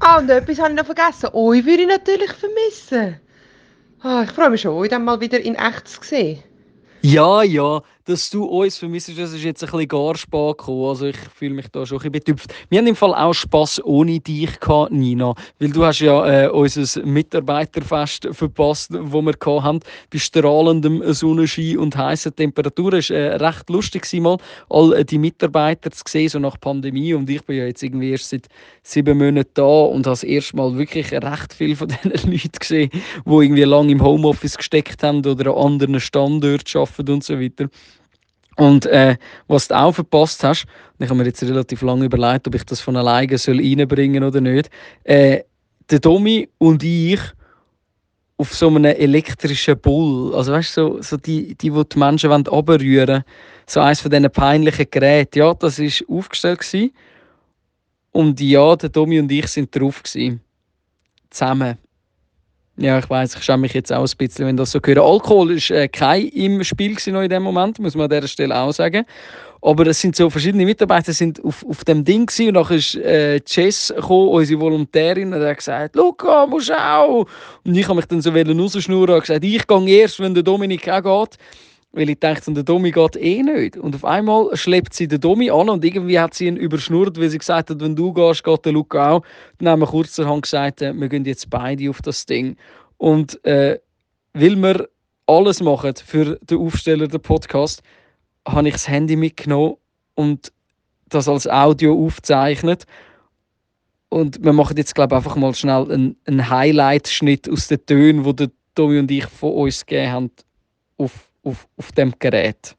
Ah, 0.00 0.18
und 0.18 0.30
etwas 0.30 0.58
habe 0.58 0.70
ich 0.70 0.76
noch 0.76 0.86
vergessen. 0.86 1.30
Euch 1.32 1.64
würde 1.64 1.82
ich 1.82 1.88
natürlich 1.88 2.32
vermissen. 2.32 3.20
Ah, 4.00 4.22
ich 4.24 4.30
freue 4.30 4.50
mich 4.50 4.60
schon, 4.60 4.74
euch 4.76 4.88
dann 4.88 5.04
mal 5.04 5.20
wieder 5.20 5.40
in 5.40 5.54
echt 5.54 5.88
zu 5.88 6.02
sehen. 6.02 6.42
Ja, 7.02 7.42
ja, 7.42 7.82
dass 8.08 8.30
du 8.30 8.44
uns 8.44 8.78
vermisst, 8.78 9.10
das 9.18 9.34
ist 9.34 9.44
jetzt 9.44 9.62
ein 9.62 9.70
bisschen 9.70 9.88
gar 9.88 10.16
spät 10.16 10.56
gekommen. 10.56 10.86
Also 10.86 11.06
ich 11.06 11.16
fühle 11.34 11.54
mich 11.54 11.68
da 11.68 11.84
schon 11.84 11.98
ein 11.98 12.10
bisschen 12.10 12.34
betüpft. 12.34 12.54
Wir 12.70 12.78
haben 12.78 12.86
im 12.86 12.96
Fall 12.96 13.14
auch 13.14 13.34
Spass 13.34 13.84
ohne 13.84 14.18
dich 14.18 14.58
gehabt, 14.58 14.92
Nina. 14.92 15.34
Weil 15.58 15.70
du 15.70 15.84
hast 15.84 16.00
ja 16.00 16.44
äh, 16.44 16.48
unser 16.48 17.04
Mitarbeiterfest 17.04 18.28
verpasst, 18.32 18.92
wo 18.98 19.20
wir 19.20 19.34
gehabt 19.34 19.62
haben. 19.62 19.80
Bei 20.10 20.18
strahlendem 20.18 21.12
Sonnenschein 21.12 21.76
und 21.76 21.96
heißen 21.98 22.34
Temperaturen. 22.34 23.00
Es 23.00 23.10
war 23.10 23.16
äh, 23.16 23.36
recht 23.36 23.68
lustig, 23.68 24.10
mal 24.14 24.38
all 24.70 24.94
äh, 24.94 25.04
die 25.04 25.18
Mitarbeiter 25.18 25.90
zu 25.90 26.02
sehen, 26.08 26.30
so 26.30 26.38
nach 26.38 26.58
Pandemie. 26.58 27.12
Und 27.12 27.28
ich 27.28 27.44
bin 27.44 27.58
ja 27.58 27.66
jetzt 27.66 27.82
irgendwie 27.82 28.12
erst 28.12 28.30
seit 28.30 28.48
sieben 28.82 29.18
Monaten 29.18 29.50
da 29.52 29.62
und 29.62 30.06
habe 30.06 30.14
das 30.14 30.24
erste 30.24 30.56
Mal 30.56 30.78
wirklich 30.78 31.12
recht 31.12 31.52
viel 31.52 31.76
von 31.76 31.88
diesen 32.04 32.32
Leuten 32.32 32.52
gesehen, 32.58 32.90
die 32.90 33.30
irgendwie 33.30 33.64
lange 33.64 33.92
im 33.92 34.02
Homeoffice 34.02 34.56
gesteckt 34.56 35.02
haben 35.02 35.26
oder 35.26 35.54
an 35.54 35.72
anderen 35.72 36.00
Standorten 36.00 36.78
arbeiten 36.78 37.12
und 37.12 37.24
so 37.24 37.38
weiter. 37.38 37.68
Und 38.58 38.86
äh, 38.86 39.16
was 39.46 39.68
du 39.68 39.78
auch 39.78 39.92
verpasst 39.92 40.42
hast, 40.42 40.64
und 40.98 41.04
ich 41.04 41.08
habe 41.08 41.18
mir 41.18 41.26
jetzt 41.26 41.42
relativ 41.44 41.80
lange 41.82 42.06
überlegt, 42.06 42.48
ob 42.48 42.56
ich 42.56 42.64
das 42.64 42.80
von 42.80 42.96
alleine 42.96 43.38
soll 43.38 43.60
reinbringen 43.60 44.24
oder 44.24 44.40
nicht, 44.40 44.68
äh, 45.04 45.42
der 45.88 46.00
Domi 46.00 46.48
und 46.58 46.82
ich 46.82 47.20
auf 48.36 48.52
so 48.52 48.66
einem 48.66 48.84
elektrischen 48.84 49.78
Bull, 49.78 50.34
also 50.34 50.52
weißt 50.52 50.76
du, 50.76 50.80
so, 50.96 51.02
so 51.02 51.16
die, 51.16 51.54
die, 51.54 51.70
die 51.70 51.84
die 51.84 51.98
Menschen 51.98 52.30
wollen, 52.30 53.24
so 53.66 53.80
eines 53.80 54.00
von 54.00 54.10
diesen 54.10 54.30
peinlichen 54.30 54.86
Geräten, 54.90 55.38
ja, 55.38 55.54
das 55.54 55.78
war 55.78 56.16
aufgestellt. 56.16 56.58
Gewesen. 56.58 56.92
Und 58.10 58.40
ja, 58.40 58.74
der 58.74 58.88
Domi 58.88 59.20
und 59.20 59.30
ich 59.30 59.46
sind 59.46 59.74
drauf. 59.74 60.02
Gewesen. 60.02 60.40
Zusammen. 61.30 61.78
Ja, 62.80 62.96
ich 63.00 63.10
weiß, 63.10 63.34
ich 63.34 63.42
schäme 63.42 63.62
mich 63.62 63.72
jetzt 63.72 63.92
auch 63.92 64.06
ein 64.06 64.16
bisschen, 64.16 64.46
wenn 64.46 64.56
das 64.56 64.70
so 64.70 64.78
höre. 64.78 65.02
Alkohol 65.02 65.50
ist 65.50 65.72
äh, 65.72 65.88
kein 65.88 66.28
im 66.28 66.62
Spiel 66.62 66.96
noch 67.08 67.22
in 67.22 67.28
dem 67.28 67.42
Moment, 67.42 67.80
muss 67.80 67.96
man 67.96 68.04
an 68.04 68.10
dieser 68.10 68.28
Stelle 68.28 68.56
auch 68.56 68.70
sagen. 68.70 69.04
Aber 69.60 69.84
es 69.88 70.00
sind 70.00 70.14
so 70.14 70.30
verschiedene 70.30 70.64
Mitarbeiter 70.64 71.12
sind 71.12 71.44
auf, 71.44 71.66
auf 71.68 71.82
dem 71.82 72.04
Ding 72.04 72.26
gewesen, 72.26 72.56
und 72.56 72.68
dann 72.68 72.78
ist 72.78 72.94
äh, 72.94 73.40
Jess 73.44 73.92
gekommen, 73.94 74.28
unsere 74.28 74.60
Volontärin, 74.60 75.34
und 75.34 75.42
hat 75.42 75.56
gesagt, 75.56 75.96
Luca, 75.96 76.46
musst 76.46 76.72
auch. 76.72 77.26
Und 77.64 77.76
ich 77.76 77.84
habe 77.88 77.96
mich 77.96 78.06
dann 78.06 78.20
so 78.20 78.30
rausschnurren 78.30 79.16
und 79.16 79.20
gesagt, 79.22 79.42
ich 79.42 79.66
gehe 79.66 80.00
erst, 80.00 80.20
wenn 80.20 80.34
der 80.34 80.44
Dominik 80.44 80.88
auch 80.88 81.26
geht. 81.26 81.36
Weil 81.92 82.10
ich 82.10 82.18
dachte, 82.20 82.52
der 82.52 82.62
Domi 82.62 82.90
geht 82.90 83.16
eh 83.16 83.42
nicht. 83.42 83.76
Und 83.76 83.94
auf 83.94 84.04
einmal 84.04 84.54
schleppt 84.56 84.92
sie 84.94 85.08
den 85.08 85.20
Domi 85.20 85.50
an 85.50 85.70
und 85.70 85.84
irgendwie 85.84 86.20
hat 86.20 86.34
sie 86.34 86.46
ihn 86.46 86.56
überschnurrt, 86.56 87.18
weil 87.18 87.30
sie 87.30 87.38
gesagt 87.38 87.70
hat, 87.70 87.80
wenn 87.80 87.96
du 87.96 88.12
gehst, 88.12 88.44
geht 88.44 88.64
der 88.64 88.72
Luca 88.72 89.12
auch. 89.12 89.22
Dann 89.58 89.68
haben 89.68 89.80
wir 89.80 89.86
kurzerhand 89.86 90.42
gesagt, 90.42 90.82
äh, 90.82 90.92
wir 90.92 91.08
gehen 91.08 91.24
jetzt 91.24 91.48
beide 91.48 91.88
auf 91.88 92.02
das 92.02 92.26
Ding. 92.26 92.56
Und 92.98 93.42
äh, 93.44 93.78
weil 94.34 94.56
wir 94.56 94.88
alles 95.26 95.62
machen 95.62 95.94
für 96.04 96.38
den 96.42 96.58
Aufsteller, 96.58 97.08
den 97.08 97.20
Podcast, 97.20 97.82
habe 98.46 98.68
ich 98.68 98.74
das 98.74 98.88
Handy 98.88 99.16
mitgenommen 99.16 99.76
und 100.14 100.52
das 101.08 101.28
als 101.28 101.46
Audio 101.48 101.94
aufzeichnet. 102.06 102.84
Und 104.08 104.42
wir 104.42 104.52
machen 104.52 104.76
jetzt, 104.76 104.94
glaube 104.94 105.14
ich, 105.14 105.16
einfach 105.18 105.36
mal 105.36 105.54
schnell 105.54 105.90
einen, 105.90 106.16
einen 106.24 106.48
Highlight-Schnitt 106.48 107.48
aus 107.50 107.68
den 107.68 107.84
Tönen, 107.84 108.24
die 108.24 108.36
der 108.36 108.50
Tommy 108.74 108.98
und 108.98 109.10
ich 109.10 109.26
von 109.26 109.52
uns 109.52 109.84
gegeben 109.84 110.12
haben, 110.12 110.30
auf 110.96 111.27
auf, 111.48 111.66
auf 111.76 111.92
dem 111.92 112.14
Gerät. 112.18 112.76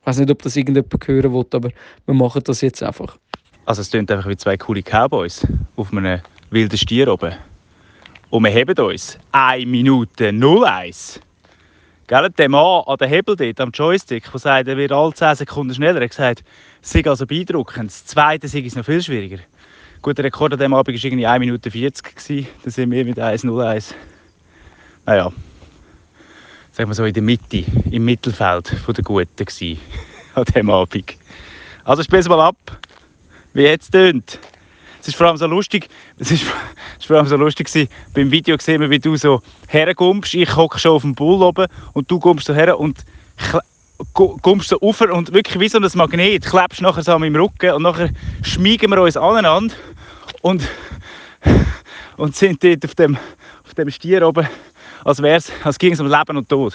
Ich 0.00 0.06
weiß 0.06 0.18
nicht, 0.18 0.30
ob 0.30 0.42
das 0.42 0.56
irgendjemand 0.56 1.08
hören 1.08 1.32
will, 1.32 1.46
aber 1.52 1.70
wir 2.06 2.14
machen 2.14 2.42
das 2.44 2.60
jetzt 2.60 2.82
einfach. 2.82 3.16
Also 3.64 3.80
es 3.80 3.90
klingt 3.90 4.10
einfach 4.10 4.28
wie 4.28 4.36
zwei 4.36 4.56
coole 4.56 4.82
Cowboys 4.82 5.46
auf 5.76 5.92
einem 5.92 6.20
wilden 6.50 6.76
Stier 6.76 7.08
oben. 7.08 7.34
Und 8.30 8.44
wir 8.44 8.50
heben 8.50 8.78
uns 8.78 9.18
1 9.32 9.66
Minute 9.66 10.32
01. 10.32 11.20
Gell, 12.06 12.28
der 12.30 12.48
Mann 12.50 12.82
an 12.86 12.96
der 12.98 13.08
Hebel 13.08 13.34
dort, 13.34 13.60
am 13.60 13.70
Joystick, 13.70 14.30
der 14.30 14.38
sagt, 14.38 14.68
er 14.68 14.76
wird 14.76 14.92
alle 14.92 15.14
10 15.14 15.36
Sekunden 15.36 15.74
schneller, 15.74 16.02
er 16.02 16.08
gesagt, 16.08 16.44
es 16.82 16.90
sei 16.90 17.02
also 17.06 17.26
beeindruckend. 17.26 17.86
Das 17.86 18.04
zweite 18.04 18.46
sei 18.46 18.60
es 18.60 18.76
noch 18.76 18.84
viel 18.84 19.02
schwieriger. 19.02 19.38
Gut, 20.02 20.18
der 20.18 20.26
Rekord 20.26 20.52
an 20.52 20.58
diesem 20.58 20.74
Abend 20.74 20.94
war 20.94 21.04
irgendwie 21.04 21.26
1 21.26 21.40
Minute 21.40 21.70
40. 21.70 22.46
Da 22.62 22.70
sind 22.70 22.90
wir 22.90 23.06
mit 23.06 23.18
1.01. 23.18 23.94
Naja, 25.06 25.32
sagen 26.74 26.90
wir 26.90 26.94
so, 26.94 27.04
in 27.04 27.14
der 27.14 27.22
Mitte, 27.22 27.64
im 27.92 28.04
Mittelfeld 28.04 28.68
von 28.68 28.94
der 28.94 29.04
Guten 29.04 29.44
gewesen, 29.44 29.80
an 30.34 30.44
diesem 30.44 30.70
Abend. 30.70 31.14
Also 31.84 32.02
spiel 32.02 32.18
es 32.18 32.28
mal 32.28 32.40
ab, 32.40 32.56
wie 33.52 33.62
jetzt 33.62 33.92
tönt. 33.92 34.40
Es 35.00 35.08
ist 35.08 35.16
vor 35.16 35.28
allem 35.28 35.36
so 35.36 35.46
lustig, 35.46 35.88
es 36.18 36.32
ist, 36.32 36.42
ist 36.98 37.06
vor 37.06 37.16
allem 37.16 37.26
so 37.26 37.36
lustig 37.36 37.68
gewesen, 37.68 37.88
beim 38.12 38.30
Video 38.30 38.56
gesehen 38.56 38.80
wir, 38.80 38.90
wie 38.90 38.98
du 38.98 39.16
so 39.16 39.40
herkommst, 39.68 40.34
ich 40.34 40.56
hocke 40.56 40.80
schon 40.80 40.92
auf 40.92 41.02
dem 41.02 41.14
Bull 41.14 41.42
oben 41.42 41.66
und 41.92 42.10
du 42.10 42.18
kommst 42.18 42.46
so 42.46 42.54
her 42.54 42.80
und 42.80 43.04
kommst 44.12 44.70
so 44.70 44.76
rauf 44.76 45.00
und 45.02 45.32
wirklich 45.32 45.60
wie 45.60 45.68
so 45.68 45.78
ein 45.78 45.88
Magnet, 45.94 46.44
klebst 46.44 46.82
nachher 46.82 47.04
so 47.04 47.12
an 47.12 47.20
meinem 47.20 47.36
Rücken 47.36 47.70
und 47.70 47.82
nachher 47.82 48.10
schmiegen 48.42 48.90
wir 48.90 49.00
uns 49.00 49.16
aneinander 49.16 49.74
und, 50.42 50.66
und 52.16 52.34
sind 52.34 52.64
dort 52.64 52.84
auf 52.84 52.96
dem, 52.96 53.16
auf 53.64 53.74
dem 53.74 53.90
Stier 53.90 54.26
oben 54.26 54.48
als, 55.04 55.52
als 55.62 55.78
ging 55.78 55.92
es 55.92 56.00
um 56.00 56.06
Leben 56.06 56.36
und 56.36 56.48
Tod. 56.48 56.74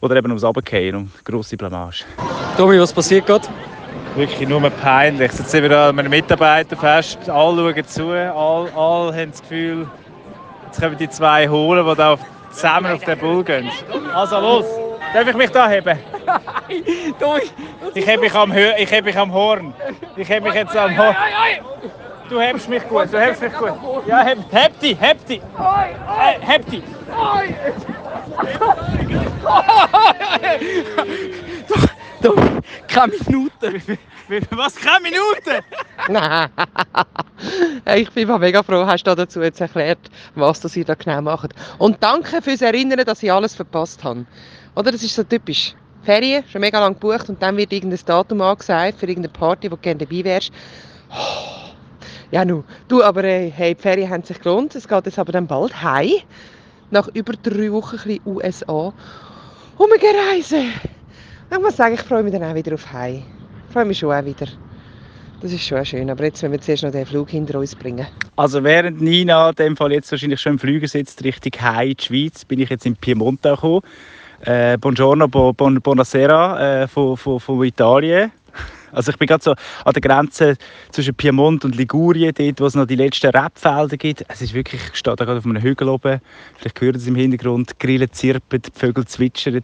Oder 0.00 0.16
eben 0.16 0.28
ums 0.28 0.44
Abgehen, 0.44 0.94
um 0.96 1.12
grosse 1.24 1.56
Blamage. 1.56 2.04
Tobi, 2.56 2.80
was 2.80 2.92
passiert 2.92 3.26
gerade? 3.26 3.46
Wirklich 4.14 4.48
nur 4.48 4.68
peinlich. 4.70 5.32
Jetzt 5.32 5.50
sind 5.50 5.62
wir 5.62 5.68
da 5.68 5.92
mit 5.92 6.06
einem 6.06 6.10
Mitarbeiterfest. 6.10 7.28
Alle 7.28 7.74
schauen 7.74 7.86
zu, 7.86 8.10
alle, 8.10 8.72
alle 8.74 9.14
haben 9.14 9.30
das 9.30 9.42
Gefühl, 9.42 9.86
jetzt 10.66 10.80
kommen 10.80 10.96
die 10.96 11.08
zwei 11.08 11.48
holen, 11.48 11.86
die 11.86 11.94
da 11.96 12.12
auf 12.14 12.20
zusammen 12.56 12.92
auf 12.92 13.04
den 13.04 13.18
Bull 13.18 13.44
gehen. 13.44 13.70
Also 14.14 14.40
los, 14.40 14.64
darf 15.12 15.28
ich 15.28 15.36
mich 15.36 15.50
da 15.50 15.68
heben? 15.68 15.98
Ich 17.94 18.06
hebe 18.06 18.22
mich 18.22 18.34
am, 18.34 18.52
Hö 18.52 18.72
ich 18.76 18.90
heb 18.90 19.04
mich 19.04 19.16
am 19.16 19.32
Horn. 19.32 19.72
Ich 20.16 20.28
hebe 20.28 20.48
mich 20.48 20.54
jetzt 20.54 20.76
am 20.76 20.96
Horn. 20.98 21.16
Du 22.28 22.40
hebst 22.40 22.68
mich 22.68 22.86
gut, 22.88 23.12
du 23.12 23.20
hebst 23.20 23.40
mich 23.40 23.52
gut. 23.52 23.72
Ja, 24.06 24.24
heb, 24.24 24.38
heb 24.50 24.80
die, 24.80 24.96
heb 24.96 25.24
die. 25.26 25.36
Äh, 25.36 26.40
heb 26.40 26.66
die. 26.70 26.82
Doch, 32.22 32.34
keine 32.88 33.12
Minute. 33.26 33.98
Was, 34.50 34.74
keine 34.74 35.02
Minute? 35.02 35.62
Nein. 36.08 36.48
ich 37.96 38.10
bin 38.10 38.26
mal 38.26 38.38
mega 38.38 38.62
froh, 38.62 38.84
hast 38.84 39.04
du 39.04 39.14
dazu 39.14 39.40
jetzt 39.42 39.60
erklärt, 39.60 39.98
was 40.34 40.60
das 40.60 40.76
ihr 40.76 40.84
da 40.84 40.94
genau 40.94 41.22
macht. 41.22 41.54
Und 41.78 42.02
danke 42.02 42.42
fürs 42.42 42.60
Erinnern, 42.60 43.04
dass 43.04 43.22
ich 43.22 43.30
alles 43.30 43.54
verpasst 43.54 44.02
habe. 44.02 44.26
Oder 44.74 44.90
das 44.90 45.04
ist 45.04 45.14
so 45.14 45.22
typisch. 45.22 45.74
Ferien, 46.02 46.44
schon 46.50 46.60
mega 46.60 46.80
lang 46.80 46.94
gebucht 46.94 47.28
und 47.28 47.40
dann 47.40 47.56
wird 47.56 47.72
irgendein 47.72 48.00
Datum 48.04 48.40
angesagt 48.40 48.98
für 48.98 49.06
irgendeine 49.06 49.32
Party, 49.32 49.70
wo 49.70 49.76
du 49.76 49.82
gerne 49.82 50.04
dabei 50.04 50.24
wärst. 50.24 50.52
Oh. 51.10 51.65
Ja, 52.36 52.44
nu. 52.44 52.64
Du, 52.88 53.02
aber 53.02 53.24
äh, 53.24 53.50
hey, 53.50 53.74
die 53.74 53.80
Ferien 53.80 54.10
haben 54.10 54.22
sich 54.22 54.38
gelohnt. 54.38 54.74
Es 54.74 54.86
geht 54.86 55.06
jetzt 55.06 55.18
aber 55.18 55.32
dann 55.32 55.46
bald 55.46 55.82
heim. 55.82 56.10
Nach 56.90 57.08
über 57.14 57.32
drei 57.32 57.72
Wochen 57.72 57.96
ein 58.04 58.20
USA. 58.26 58.92
Und 59.78 59.90
wir 59.90 59.98
gehen 59.98 60.14
reisen. 60.30 60.70
Ich 61.50 61.58
muss 61.58 61.78
sagen, 61.78 61.94
ich 61.94 62.02
freue 62.02 62.22
mich 62.22 62.34
dann 62.34 62.44
auch 62.44 62.54
wieder 62.54 62.74
auf 62.74 62.92
heim. 62.92 63.22
Ich 63.66 63.72
freue 63.72 63.86
mich 63.86 63.98
schon 63.98 64.12
auch 64.12 64.22
wieder. 64.22 64.48
Das 65.40 65.50
ist 65.50 65.66
schon 65.66 65.82
schön. 65.86 66.10
Aber 66.10 66.24
jetzt 66.24 66.42
müssen 66.42 66.52
wir 66.52 66.60
zuerst 66.60 66.82
noch 66.82 66.90
den 66.90 67.06
Flug 67.06 67.30
hinter 67.30 67.58
uns 67.58 67.74
bringen. 67.74 68.06
Also 68.36 68.62
während 68.62 69.00
Nina 69.00 69.48
in 69.48 69.54
dem 69.54 69.74
Fall 69.74 69.92
jetzt 69.92 70.12
wahrscheinlich 70.12 70.42
schon 70.42 70.52
im 70.52 70.58
Flüger 70.58 70.88
sitzt, 70.88 71.24
Richtung 71.24 71.52
Hai 71.62 71.86
in 71.86 71.96
die 71.96 72.04
Schweiz, 72.04 72.44
bin 72.44 72.60
ich 72.60 72.68
jetzt 72.68 72.84
in 72.84 72.96
Piemonte 72.96 73.52
gekommen. 73.52 73.80
Äh, 74.42 74.76
buongiorno, 74.76 75.26
bon, 75.26 75.80
buonasera 75.80 76.82
äh, 76.82 76.86
von, 76.86 77.16
von, 77.16 77.40
von 77.40 77.64
Italien. 77.64 78.30
Also 78.92 79.10
ich 79.10 79.18
bin 79.18 79.26
gerade 79.26 79.42
so 79.42 79.54
an 79.84 79.92
der 79.92 80.00
Grenze 80.00 80.56
zwischen 80.90 81.14
Piemont 81.14 81.64
und 81.64 81.76
Ligurien, 81.76 82.32
dort, 82.34 82.60
wo 82.60 82.66
es 82.66 82.74
noch 82.74 82.86
die 82.86 82.96
letzten 82.96 83.30
Rebfelder 83.30 83.96
gibt. 83.96 84.24
Es 84.28 84.42
ist 84.42 84.54
wirklich, 84.54 84.80
ich 84.92 84.96
stehe 84.96 85.16
da 85.16 85.24
gerade 85.24 85.38
auf 85.38 85.44
einem 85.44 85.62
Hügel 85.62 85.88
oben, 85.88 86.20
vielleicht 86.56 86.80
hört 86.80 86.96
es 86.96 87.06
im 87.06 87.16
Hintergrund, 87.16 87.70
die 87.70 87.86
Grillen 87.86 88.12
zirpen, 88.12 88.62
die 88.62 88.70
Vögel 88.72 89.06
zwitschern 89.06 89.60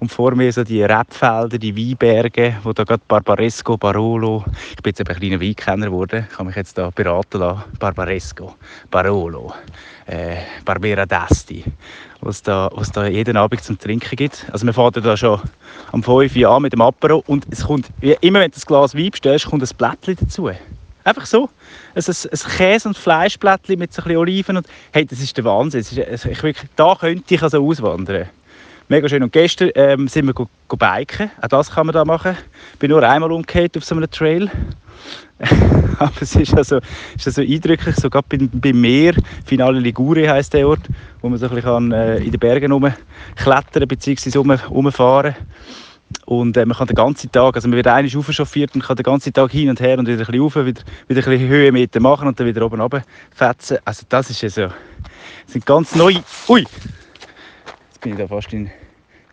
und 0.00 0.12
vor 0.12 0.34
mir 0.34 0.52
so 0.52 0.64
die 0.64 0.82
Rebfelder, 0.82 1.58
die 1.58 1.76
Weinberge, 1.76 2.56
wo 2.62 2.72
da 2.72 2.84
gerade 2.84 3.02
Barbaresco, 3.08 3.76
Barolo, 3.76 4.44
ich 4.70 4.82
bin 4.82 4.92
jetzt 4.96 5.00
ein 5.00 5.16
kleiner 5.16 5.40
Weinkenner 5.40 5.86
geworden, 5.86 6.26
ich 6.28 6.36
kann 6.36 6.46
mich 6.46 6.56
jetzt 6.56 6.76
da 6.78 6.90
beraten 6.90 7.38
lassen, 7.40 7.64
Barbaresco, 7.78 8.54
Barolo, 8.90 9.54
äh, 10.06 10.36
Barbera 10.64 11.02
d'Asti, 11.04 11.64
was 12.20 12.42
da, 12.42 12.70
was 12.74 12.90
da 12.92 13.06
jeden 13.06 13.36
Abend 13.36 13.62
zum 13.62 13.78
Trinken 13.78 14.16
gibt. 14.16 14.46
Also 14.52 14.66
wir 14.66 14.72
fahren 14.72 15.02
da 15.02 15.16
schon 15.16 15.40
am 15.92 16.02
5 16.02 16.36
Uhr 16.36 16.48
an 16.48 16.62
mit 16.62 16.72
dem 16.72 16.80
Apero 16.80 17.22
und 17.26 17.46
es 17.50 17.64
kommt, 17.64 17.86
immer 18.00 18.40
wenn 18.40 18.50
du 18.50 18.56
ein 18.56 18.62
Glas 18.66 18.94
Wein 18.94 19.10
bestellst, 19.10 19.46
kommt 19.46 19.62
ein 19.62 19.76
Blättchen 19.76 20.16
dazu. 20.20 20.50
Einfach 21.04 21.26
so. 21.26 21.50
Ein, 21.94 22.02
ein, 22.02 22.14
ein 22.32 22.56
Käse- 22.56 22.88
und 22.88 22.96
Fleischblättchen 22.96 23.78
mit 23.78 23.92
so 23.92 24.00
ein 24.00 24.04
bisschen 24.04 24.18
Oliven. 24.18 24.56
Und, 24.56 24.66
hey, 24.90 25.04
das 25.04 25.20
ist 25.20 25.36
der 25.36 25.44
Wahnsinn. 25.44 25.80
Ist, 25.80 25.98
also 25.98 26.30
ich 26.30 26.42
wirklich, 26.42 26.70
da 26.76 26.94
könnte 26.94 27.34
ich 27.34 27.42
also 27.42 27.62
auswandern. 27.62 28.30
Mega 28.88 29.08
schön. 29.08 29.22
Und 29.22 29.32
gestern 29.32 29.70
ähm, 29.74 30.08
sind 30.08 30.26
wir 30.26 30.34
go, 30.34 30.48
go 30.68 30.76
biken. 30.76 31.30
Auch 31.40 31.48
das 31.48 31.70
kann 31.70 31.86
man 31.86 31.94
da 31.94 32.04
machen. 32.04 32.36
Ich 32.74 32.78
bin 32.78 32.90
nur 32.90 33.02
einmal 33.02 33.32
umgekehrt 33.32 33.76
auf 33.76 33.84
so 33.84 33.94
einem 33.94 34.10
Trail. 34.10 34.50
Aber 35.98 36.12
es 36.20 36.34
ist 36.36 36.54
also, 36.54 36.80
ist 37.16 37.26
also 37.26 37.42
eindrücklich, 37.42 37.96
sogar 37.96 38.22
beim, 38.28 38.48
beim 38.52 38.80
Meer, 38.80 39.14
Finale 39.44 39.80
Ligure 39.80 40.28
heisst 40.28 40.54
der 40.54 40.68
Ort, 40.68 40.82
wo 41.20 41.28
man 41.28 41.38
so 41.38 41.46
ein 41.46 41.54
bisschen 41.54 41.92
äh, 41.92 42.18
in 42.18 42.30
den 42.30 42.40
Bergen 42.40 42.94
klettern 43.36 43.88
bzw. 43.88 44.38
Um, 44.38 44.50
umfahren 44.70 45.34
und 46.26 46.56
äh, 46.56 46.64
man 46.64 46.76
kann 46.76 46.86
den 46.86 46.96
ganzen 46.96 47.30
Tag, 47.30 47.54
also 47.56 47.68
man 47.68 47.76
wird 47.76 47.86
einmal 47.86 48.16
aufchauffiert 48.16 48.74
und 48.74 48.84
kann 48.84 48.96
den 48.96 49.02
ganzen 49.02 49.32
Tag 49.32 49.50
hin 49.50 49.68
und 49.68 49.80
her 49.80 49.98
und 49.98 50.06
wieder 50.06 50.18
ein 50.18 50.26
bisschen 50.26 50.40
rauf, 50.40 50.56
wieder, 50.56 50.82
wieder 51.08 51.20
ein 51.20 51.30
bisschen 51.30 51.48
Höhenmeter 51.48 52.00
machen 52.00 52.28
und 52.28 52.38
dann 52.38 52.46
wieder 52.46 52.64
oben 52.64 52.80
runter 52.80 53.02
fetzen. 53.34 53.78
Also 53.84 54.04
das 54.08 54.30
ist 54.30 54.42
also, 54.44 54.62
das 54.62 55.52
sind 55.52 55.66
ganz 55.66 55.94
neue, 55.94 56.22
ui, 56.48 56.64
bin 58.04 58.12
ich 58.12 58.18
da 58.18 58.28
fast 58.28 58.52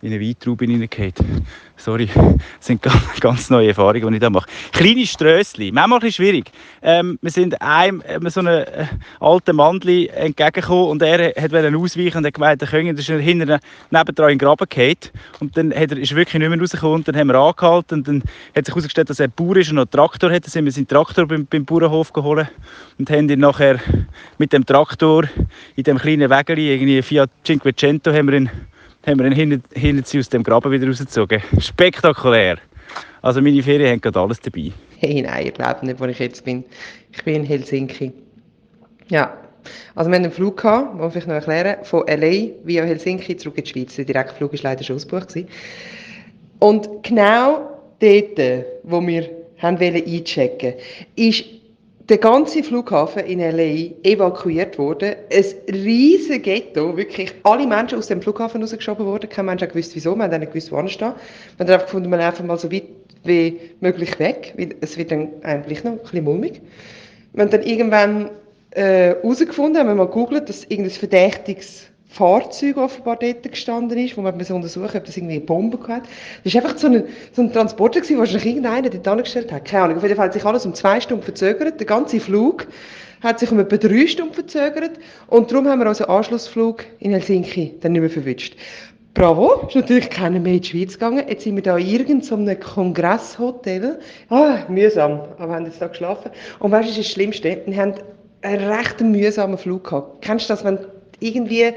in, 0.02 0.08
in 0.08 0.12
eine 0.12 0.20
Weintraube 0.20 0.64
hineingefallen. 0.64 1.46
Sorry, 1.76 2.06
das 2.06 2.66
sind 2.66 2.80
ganz, 3.20 3.50
neue 3.50 3.68
Erfahrungen, 3.68 4.08
die 4.08 4.14
ich 4.14 4.20
da 4.20 4.30
mache. 4.30 4.48
Kleine 4.72 5.06
Strössli, 5.06 5.72
manchmal 5.72 5.98
ein 5.98 6.02
bisschen 6.02 6.24
schwierig. 6.24 6.52
Ähm, 6.82 7.18
wir 7.22 7.30
sind 7.30 7.60
einem 7.60 8.02
äh, 8.02 8.30
so 8.30 8.40
einem 8.40 8.64
äh, 8.64 8.86
alten 9.18 9.56
Mandli 9.56 10.06
entgegengekommen 10.08 10.90
und 10.90 11.02
er 11.02 11.34
wollte 11.50 11.76
ausweichen 11.76 12.18
und 12.18 12.26
hat 12.26 12.34
gemeint, 12.34 12.62
er 12.62 12.68
könne, 12.68 12.90
ist 12.92 13.06
hinten 13.06 13.58
nebendran 13.90 14.30
in 14.30 14.38
den 14.38 14.46
Graben 14.46 14.68
gefallen. 14.68 14.96
Und 15.40 15.56
dann 15.56 15.74
hat 15.74 15.90
er, 15.90 15.98
ist 15.98 16.12
er 16.12 16.16
wirklich 16.16 16.40
nicht 16.40 16.48
mehr 16.48 16.60
rausgekommen 16.60 16.96
und 16.96 17.08
dann 17.08 17.16
haben 17.16 17.28
wir 17.28 17.34
angehalten 17.36 17.98
und 17.98 18.08
dann 18.08 18.22
hat 18.54 18.66
sich 18.66 18.74
herausgestellt, 18.74 19.10
dass 19.10 19.20
er 19.20 19.28
Bauer 19.28 19.56
ist 19.56 19.70
und 19.70 19.76
noch 19.76 19.82
einen 19.82 19.90
Traktor 19.90 20.30
hat. 20.30 20.44
Dann 20.44 20.50
sind 20.50 20.64
wir 20.64 20.72
seinen 20.72 20.88
Traktor 20.88 21.26
beim, 21.26 21.46
beim 21.46 21.64
Bauernhof 21.64 22.12
geholt 22.12 22.46
und 22.98 23.10
haben 23.10 23.28
ihn 23.28 23.40
nachher 23.40 23.80
mit 24.38 24.52
dem 24.52 24.64
Traktor 24.64 25.24
in 25.74 25.84
dem 25.84 25.98
kleinen 25.98 26.30
Wägeli, 26.30 26.72
irgendwie 26.72 27.02
Fiat 27.02 27.30
Cinquecento, 27.44 28.12
haben 28.12 28.28
wir 28.28 28.34
ihn 28.34 28.50
haben 29.06 29.18
wir 29.18 29.26
ihn 29.26 29.32
hinten, 29.32 29.62
hinten 29.74 30.18
aus 30.18 30.28
dem 30.28 30.42
Graben 30.42 30.70
wieder 30.70 30.86
rausgezogen. 30.86 31.42
Spektakulär. 31.58 32.58
Also 33.20 33.40
meine 33.40 33.62
Ferien 33.62 33.92
haben 33.92 34.00
gerade 34.00 34.20
alles 34.20 34.40
dabei. 34.40 34.72
Hey, 34.98 35.22
nein, 35.22 35.46
ich 35.46 35.54
glaube 35.54 35.84
nicht, 35.86 36.00
wo 36.00 36.04
ich 36.04 36.18
jetzt 36.18 36.44
bin. 36.44 36.64
Ich 37.12 37.24
bin 37.24 37.36
in 37.36 37.44
Helsinki. 37.44 38.12
Ja, 39.08 39.36
also 39.94 40.10
wir 40.10 40.16
hatten 40.16 40.24
einen 40.24 40.32
Flug, 40.32 40.56
gehabt, 40.56 40.94
muss 40.96 41.16
ich 41.16 41.26
noch 41.26 41.34
erklären, 41.34 41.84
von 41.84 42.06
L.A. 42.06 42.50
via 42.64 42.84
Helsinki 42.84 43.36
zurück 43.36 43.58
in 43.58 43.64
die 43.64 43.70
Schweiz. 43.70 43.96
Der 43.96 44.04
Direktflug 44.04 44.52
war 44.52 44.60
leider 44.62 44.84
schon 44.84 44.96
ausgebucht. 44.96 45.34
Und 46.58 47.02
genau 47.02 47.80
dort, 48.00 48.64
wo 48.84 49.04
wir 49.06 49.28
haben 49.58 49.78
einchecken 49.78 50.74
wollten, 50.74 50.78
ist 51.16 51.44
der 52.08 52.18
ganze 52.18 52.62
Flughafen 52.62 53.24
in 53.24 53.40
L.A. 53.40 54.08
evakuiert 54.08 54.78
wurde. 54.78 55.16
Ein 55.32 55.44
riesiges 55.72 56.42
Ghetto, 56.42 56.96
wirklich 56.96 57.32
alle 57.44 57.66
Menschen 57.66 57.98
aus 57.98 58.08
dem 58.08 58.20
Flughafen 58.20 58.60
rausgeschoben 58.60 59.06
wurden. 59.06 59.28
Kein 59.28 59.46
Mensch 59.46 59.62
hat 59.62 59.70
gewusst, 59.70 59.94
wieso, 59.94 60.16
man 60.16 60.30
hat 60.30 60.40
nicht 60.40 60.52
gewusst, 60.52 60.72
wo 60.72 60.86
stehen. 60.88 61.12
Man 61.58 61.68
hat 61.68 61.70
einfach 61.70 61.86
gefunden, 61.86 62.10
man 62.10 62.20
einfach 62.20 62.44
mal 62.44 62.58
so 62.58 62.72
weit 62.72 62.84
wie 63.24 63.60
möglich 63.80 64.18
weg, 64.18 64.54
weil 64.56 64.74
es 64.80 64.98
wird 64.98 65.12
dann 65.12 65.28
eigentlich 65.42 65.84
noch 65.84 65.92
ein 65.92 65.98
bisschen 65.98 66.24
mulmig. 66.24 66.60
Wir 67.32 67.44
haben 67.44 67.50
dann 67.50 67.62
irgendwann 67.62 68.30
herausgefunden, 68.74 69.76
äh, 69.76 69.78
haben 69.80 69.88
wir 69.88 69.94
mal 69.94 70.06
gegoogelt, 70.06 70.48
dass 70.48 70.64
irgendein 70.64 70.90
verdächtiges 70.90 71.91
Fahrzeug 72.12 72.76
offenbar 72.76 73.16
dort 73.16 73.42
gestanden 73.42 73.96
ist, 73.96 74.16
wo 74.16 74.20
man 74.20 74.38
so 74.44 74.54
untersuchen 74.54 74.96
ob 74.96 75.04
das 75.04 75.16
irgendwie 75.16 75.36
eine 75.36 75.44
Bombe 75.44 75.78
hat. 75.88 76.02
Das 76.44 76.54
war 76.54 76.62
einfach 76.62 76.76
so 76.76 76.88
ein, 76.88 77.04
so 77.32 77.40
ein 77.40 77.52
Transporter, 77.52 78.00
gewesen, 78.00 78.18
wo 78.18 78.22
irgendeiner 78.22 78.90
dort 78.90 79.08
angestellt 79.08 79.50
hat. 79.50 79.64
Keine 79.64 79.84
Ahnung, 79.84 79.96
auf 79.96 80.02
jeden 80.02 80.16
Fall 80.16 80.26
hat 80.26 80.34
sich 80.34 80.44
alles 80.44 80.66
um 80.66 80.74
zwei 80.74 81.00
Stunden 81.00 81.24
verzögert. 81.24 81.80
Der 81.80 81.86
ganze 81.86 82.20
Flug 82.20 82.66
hat 83.22 83.38
sich 83.38 83.50
um 83.50 83.58
etwa 83.60 83.78
drei 83.78 84.06
Stunden 84.06 84.34
verzögert. 84.34 84.92
Und 85.28 85.50
darum 85.50 85.66
haben 85.66 85.80
wir 85.80 85.88
unseren 85.88 86.10
Anschlussflug 86.10 86.84
in 86.98 87.12
Helsinki 87.12 87.76
dann 87.80 87.92
nicht 87.92 88.02
mehr 88.02 88.10
verwünscht. 88.10 88.56
Bravo, 89.14 89.66
ist 89.68 89.74
natürlich 89.74 90.10
keiner 90.10 90.38
mehr 90.38 90.54
in 90.54 90.60
die 90.60 90.68
Schweiz 90.68 90.94
gegangen. 90.94 91.24
Jetzt 91.26 91.44
sind 91.44 91.54
wir 91.56 91.62
da 91.62 91.78
in 91.78 91.86
irgendeinem 91.86 92.60
Kongresshotel. 92.60 94.00
Ah, 94.28 94.64
mühsam, 94.68 95.20
aber 95.38 95.48
wir 95.48 95.56
haben 95.56 95.64
jetzt 95.66 95.80
da 95.80 95.86
geschlafen. 95.86 96.30
Und 96.58 96.72
weißt 96.72 96.84
du, 96.84 96.90
das 96.90 96.98
ist 96.98 97.06
das 97.06 97.12
Schlimmste? 97.12 97.62
Wir 97.64 97.76
haben 97.76 97.94
einen 98.42 98.70
recht 98.70 99.00
mühsamen 99.00 99.56
Flug 99.56 99.84
gehabt. 99.84 100.22
Kennst 100.22 100.50
du 100.50 100.52
das, 100.52 100.64
wenn 100.64 100.78
irgendwie 101.22 101.74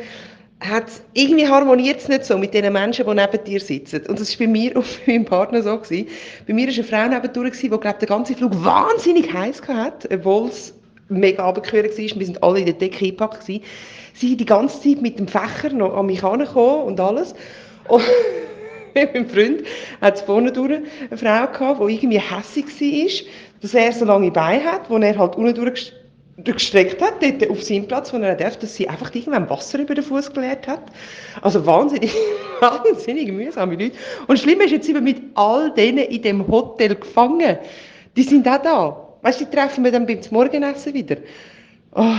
hat 0.61 0.85
irgendwie 1.13 1.47
harmoniert 1.47 1.99
es 1.99 2.07
nicht 2.07 2.25
so 2.25 2.37
mit 2.37 2.53
den 2.53 2.71
Menschen, 2.71 3.05
die 3.05 3.13
neben 3.13 3.43
dir 3.43 3.59
sitzen. 3.59 4.05
Und 4.07 4.19
das 4.19 4.39
war 4.39 4.47
bei 4.47 4.51
mir 4.51 4.75
und 4.75 4.85
bei 5.05 5.13
meinem 5.13 5.25
Partner 5.25 5.61
so. 5.61 5.77
Gewesen. 5.77 6.07
Bei 6.47 6.53
mir 6.53 6.67
war 6.67 6.73
eine 6.73 6.83
Frau 6.83 7.07
neben 7.07 7.33
dir, 7.33 7.51
die 7.51 7.69
glaub, 7.69 7.99
den 7.99 8.09
ganzen 8.09 8.35
Flug 8.35 8.63
wahnsinnig 8.63 9.31
heiß 9.31 9.61
hatte, 9.67 10.09
obwohl 10.11 10.47
es 10.47 10.73
mega 11.09 11.43
abgekühlt 11.43 11.97
war. 11.97 12.19
Wir 12.19 12.25
sind 12.25 12.43
alle 12.43 12.59
in 12.59 12.65
der 12.65 12.75
Decke 12.75 13.05
eingepackt. 13.05 13.41
Gewesen. 13.41 13.63
Sie 14.13 14.37
die 14.37 14.45
ganze 14.45 14.81
Zeit 14.81 15.01
mit 15.01 15.19
dem 15.19 15.27
Fächer 15.27 15.73
noch 15.73 15.95
an 15.95 16.05
mich 16.05 16.21
herangekommen 16.21 16.85
und 16.85 16.99
alles. 16.99 17.35
Und 17.87 18.03
meinem 18.95 19.27
Freund 19.27 19.63
hat 20.01 20.19
vorne 20.19 20.51
durch 20.51 20.71
eine 20.71 21.17
Frau 21.17 21.47
gehabt, 21.47 21.81
die 21.81 21.93
irgendwie 21.95 22.19
hässlich 22.19 22.65
war, 22.65 23.31
dass 23.61 23.73
er 23.73 23.91
so 23.91 24.05
lange 24.05 24.31
Beine 24.31 24.63
hat, 24.63 24.89
wo 24.89 24.97
er 24.97 25.17
halt 25.17 25.35
unten 25.35 25.53
durch 25.53 25.91
gestreckt 26.38 27.01
hat, 27.01 27.22
dort 27.22 27.50
auf 27.50 27.63
seinem 27.63 27.88
Platz, 27.88 28.13
wo 28.13 28.18
er 28.18 28.36
darf, 28.36 28.58
dass 28.58 28.75
sie 28.75 28.89
einfach 28.89 29.13
irgendwann 29.15 29.50
Wasser 29.50 29.80
über 29.80 29.96
den 29.96 30.04
Fuß 30.04 30.34
geleert 30.34 30.68
hat. 30.68 30.84
Also 31.42 31.65
wahnsinnig, 31.65 32.13
wahnsinnig 32.60 33.32
mühsame 33.32 33.75
Leute. 33.75 33.96
Und 34.27 34.39
schlimm 34.39 34.60
ist, 34.62 34.72
jetzt 34.72 34.88
wir 34.88 35.01
mit 35.01 35.22
all 35.36 35.74
denen 35.74 36.06
in 36.06 36.22
dem 36.22 36.48
Hotel 36.48 36.96
gefangen. 36.96 37.58
Die 38.18 38.24
sind 38.24 38.48
auch 38.48 38.62
da. 38.62 39.08
Weißt 39.22 39.42
du, 39.42 39.46
die 39.46 39.56
treffen 39.56 39.84
wir 39.84 39.92
dann 39.92 40.06
beim 40.06 40.20
Morgenessen 40.32 40.94
wieder. 40.94 41.18
Oh, 41.94 42.15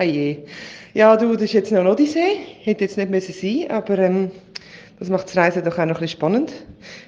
je. 0.00 0.44
Ja, 0.92 1.16
du, 1.16 1.32
das 1.34 1.44
ist 1.44 1.52
jetzt 1.54 1.72
noch 1.72 1.84
Odyssee. 1.84 2.38
Hätte 2.62 2.84
jetzt 2.84 2.98
nicht 2.98 3.10
müssen 3.10 3.32
sein, 3.32 3.70
aber 3.70 3.98
ähm, 3.98 4.30
das 4.98 5.08
macht 5.08 5.26
das 5.26 5.36
Reisen 5.36 5.64
doch 5.64 5.78
auch 5.78 5.86
noch 5.86 5.96
ein 5.96 6.00
bisschen 6.00 6.08
spannend. 6.08 6.52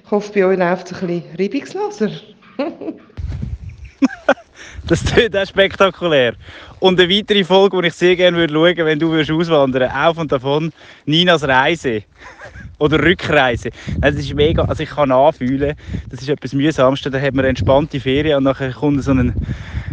Ich 0.05 0.11
hoffe, 0.11 0.33
bei 0.33 0.47
euch 0.47 0.59
läuft 0.59 0.91
es 0.91 1.03
ein 1.03 1.07
bisschen 1.07 1.37
Reibungslaser. 1.39 2.11
Das 4.87 5.05
tut 5.05 5.37
auch 5.37 5.47
spektakulär. 5.47 6.35
Und 6.81 6.99
eine 6.99 7.11
weitere 7.11 7.45
Folge, 7.45 7.81
die 7.81 7.89
ich 7.89 7.95
sehr 7.95 8.17
gerne 8.17 8.37
würde 8.37 8.53
schauen 8.53 8.87
wenn 8.87 8.99
du 8.99 9.11
würdest 9.11 9.31
auswandern 9.31 9.91
auf 9.91 10.19
und 10.19 10.33
davon, 10.33 10.73
Ninas 11.05 11.47
Reise. 11.47 12.03
Oder 12.79 13.03
Rückreise. 13.03 13.71
Nein, 13.87 14.15
das 14.15 14.15
ist 14.15 14.35
mega, 14.35 14.65
also 14.65 14.83
ich 14.83 14.89
kann 14.89 15.13
anfühlen, 15.13 15.75
das 16.09 16.23
ist 16.23 16.31
etwas 16.31 16.55
Mühsamste, 16.55 17.11
da 17.11 17.21
hat 17.21 17.35
man 17.35 17.41
eine 17.41 17.51
entspannte 17.51 18.01
Ferien 18.01 18.39
und 18.39 18.45
nachher 18.45 18.73
kommt 18.73 19.05
so 19.05 19.13
ein, 19.13 19.35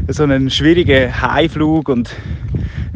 so 0.08 0.24
ein 0.24 0.50
schwieriger 0.50 1.22
Heimflug 1.22 1.90
und 1.90 2.10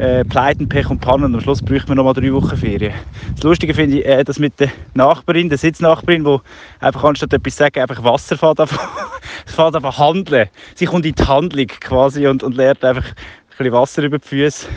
äh, 0.02 0.26
Pleiten, 0.26 0.68
Pech 0.68 0.90
und 0.90 1.00
Pannen 1.00 1.36
am 1.36 1.42
Schluss 1.42 1.62
bräuchte 1.62 1.90
man 1.90 1.98
noch 1.98 2.06
mal 2.06 2.14
drei 2.14 2.34
Wochen 2.34 2.58
Ferien. 2.58 2.94
Das 3.36 3.44
Lustige 3.44 3.76
finde 3.76 4.00
ich, 4.00 4.06
äh, 4.06 4.24
dass 4.24 4.40
mit 4.40 4.60
der 4.60 4.72
Nachbarin, 4.96 5.48
der 5.48 5.60
Sitznachbarin, 5.60 6.24
die 6.24 6.38
einfach 6.80 7.04
anstatt 7.04 7.32
etwas 7.34 7.56
sagen, 7.56 7.80
einfach 7.80 8.04
Wasser 8.04 8.36
fährt, 8.36 8.60
einfach, 8.62 9.12
fährt 9.46 9.76
einfach 9.76 10.00
handeln. 10.00 10.50
Sie 10.74 10.86
kommt 10.86 11.06
in 11.06 11.14
die 11.14 11.24
Handlung 11.24 11.68
quasi 11.68 12.26
und, 12.26 12.42
und 12.42 12.56
lernt 12.56 12.84
einfach 12.84 13.06
ein 13.06 13.58
bisschen 13.58 13.74
Wasser 13.74 14.02
über 14.02 14.18
die 14.18 14.28
Füße, 14.28 14.68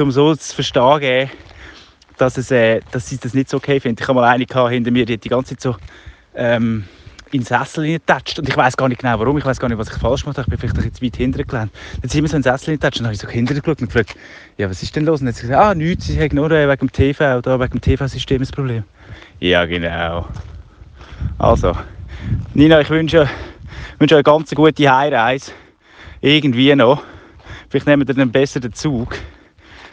um 0.00 0.10
so 0.10 0.34
zu 0.34 0.54
verstehen, 0.54 1.28
dass, 2.16 2.38
es, 2.38 2.50
äh, 2.50 2.80
dass 2.90 3.06
sie 3.06 3.18
das 3.18 3.34
nicht 3.34 3.50
so 3.50 3.58
okay 3.58 3.80
findet. 3.80 4.00
Ich 4.00 4.08
habe 4.08 4.18
mal 4.18 4.28
eine 4.28 4.46
gehabt, 4.46 4.70
hinter 4.70 4.90
mir, 4.90 5.04
die 5.04 5.14
hat 5.14 5.24
die 5.24 5.28
ganze 5.28 5.56
Zeit 5.56 5.60
so 5.60 5.76
ähm, 6.34 6.84
in 7.32 7.40
den 7.40 7.46
Sessel 7.46 7.84
hineingetatscht 7.84 8.38
und 8.38 8.48
ich 8.48 8.56
weiß 8.56 8.76
gar 8.76 8.88
nicht 8.88 9.00
genau 9.00 9.18
warum, 9.18 9.38
ich 9.38 9.44
weiß 9.44 9.58
gar 9.58 9.68
nicht, 9.68 9.78
was 9.78 9.88
ich 9.88 9.96
falsch 9.96 10.22
gemacht 10.22 10.38
habe, 10.38 10.46
ich 10.52 10.60
bin 10.60 10.70
vielleicht 10.70 10.76
ein 10.76 10.90
bisschen 10.90 11.06
weit 11.06 11.16
hinten 11.16 11.46
gelandet. 11.46 11.74
Dann 12.02 12.10
sind 12.10 12.22
wir 12.22 12.28
so 12.28 12.36
in 12.36 12.42
den 12.42 12.52
Sessel 12.52 12.64
hineingetatscht 12.66 13.00
und 13.00 13.04
dann 13.04 13.06
habe 13.06 13.14
ich 13.14 13.20
so 13.20 13.28
hinter 13.28 13.54
geschaut 13.54 13.80
und 13.80 13.86
gefragt, 13.88 14.16
ja 14.58 14.68
was 14.68 14.82
ist 14.82 14.94
denn 14.96 15.04
los? 15.04 15.20
Und 15.20 15.26
dann 15.26 15.34
hat 15.34 15.36
sie 15.36 15.46
gesagt, 15.46 15.64
ah 15.64 15.74
nichts, 15.74 16.06
sie 16.06 16.20
haben 16.20 16.34
nur 16.34 16.50
äh, 16.50 16.68
wegen 16.68 16.86
dem 16.86 16.92
TV, 16.92 17.40
da 17.40 17.60
wegen 17.60 17.72
dem 17.72 17.80
TV-System 17.80 18.42
ein 18.42 18.48
Problem. 18.48 18.84
Ja 19.40 19.64
genau. 19.64 20.28
Also, 21.38 21.76
Nina, 22.54 22.80
ich 22.80 22.90
wünsche, 22.90 23.28
wünsche 23.98 24.14
euch 24.14 24.18
eine 24.18 24.22
ganz 24.22 24.50
gute 24.54 24.90
Heimreise. 24.90 25.52
Irgendwie 26.20 26.74
noch. 26.74 27.02
Vielleicht 27.68 27.86
nehmen 27.86 28.06
wir 28.06 28.14
einen 28.14 28.32
besseren 28.32 28.72
Zug. 28.72 29.16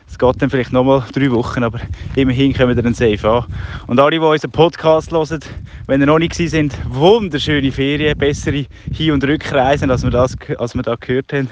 Es 0.10 0.18
geht 0.18 0.42
dann 0.42 0.50
vielleicht 0.50 0.72
nochmal 0.72 1.04
drei 1.14 1.30
Wochen, 1.32 1.64
aber 1.64 1.80
immerhin 2.16 2.54
kommen 2.54 2.76
wir 2.76 2.82
dann 2.82 2.94
safe 2.94 3.30
an. 3.30 3.46
Und 3.88 4.00
alle, 4.00 4.12
die 4.12 4.20
unseren 4.20 4.52
Podcast 4.52 5.12
hören, 5.12 5.40
wenn 5.86 6.02
ihr 6.02 6.08
noch 6.08 6.18
nicht 6.18 6.34
sind, 6.34 6.74
wunderschöne 6.88 7.72
Ferien, 7.72 8.18
bessere 8.18 8.66
Hin- 8.92 9.12
und 9.12 9.24
Rückreisen, 9.24 9.92
als 9.92 10.04
wir, 10.04 10.10
das, 10.10 10.36
als 10.58 10.76
wir 10.76 10.82
da 10.82 10.96
gehört 10.96 11.34
haben. 11.34 11.50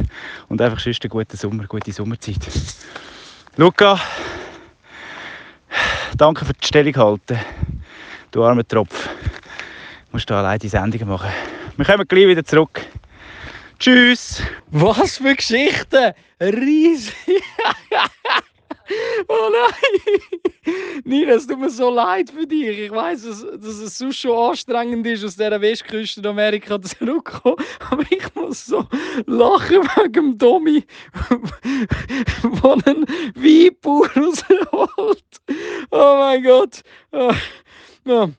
Und 0.48 0.62
einfach 0.62 0.80
sonst 0.80 1.04
einen 1.04 1.10
guten 1.10 1.38
Sommer, 1.38 1.66
gute 1.68 1.92
Sommerzeit. 1.92 2.40
Luca, 3.58 4.00
danke 6.18 6.46
für 6.46 6.54
die 6.54 6.66
Stellung 6.66 6.96
halten. 6.96 7.40
Du 8.32 8.44
armer 8.44 8.68
Tropf. 8.68 9.08
Du 9.08 10.12
musst 10.14 10.30
da 10.30 10.40
allein 10.40 10.60
die 10.60 10.70
Sendungen 10.70 11.08
machen. 11.08 11.30
Wir 11.78 11.86
kommen 11.86 12.08
gleich 12.08 12.28
wieder 12.28 12.44
zurück. 12.44 12.82
Tschüss! 13.80 14.42
Was 14.72 15.18
für 15.18 15.36
Geschichten! 15.36 16.14
Riesig! 16.40 17.14
oh 19.28 19.52
nein! 19.52 20.74
Nina, 21.04 21.34
es 21.34 21.48
tut 21.48 21.60
mir 21.60 21.70
so 21.70 21.90
leid 21.90 22.30
für 22.30 22.46
dich. 22.46 22.80
Ich 22.80 22.92
weiß, 22.92 23.24
dass, 23.24 23.46
dass 23.60 23.80
es 23.80 23.98
so 23.98 24.12
schon 24.12 24.52
anstrengend 24.52 25.06
ist, 25.08 25.24
aus 25.24 25.36
dieser 25.36 25.60
Westküste 25.62 26.28
Amerika 26.28 26.82
zurückzukommen. 26.82 27.58
Aber 27.90 28.04
ich 28.10 28.36
muss 28.36 28.66
so 28.66 28.86
lachen 29.26 29.84
wegen 29.84 30.14
dem 30.14 30.38
Domi, 30.38 30.84
der 31.30 32.78
einen 32.86 33.06
Weinbauer 33.36 34.10
rausholt. 34.16 35.24
Oh 35.92 36.16
mein 36.20 36.44
Gott! 36.44 36.82
Oh. 37.12 38.30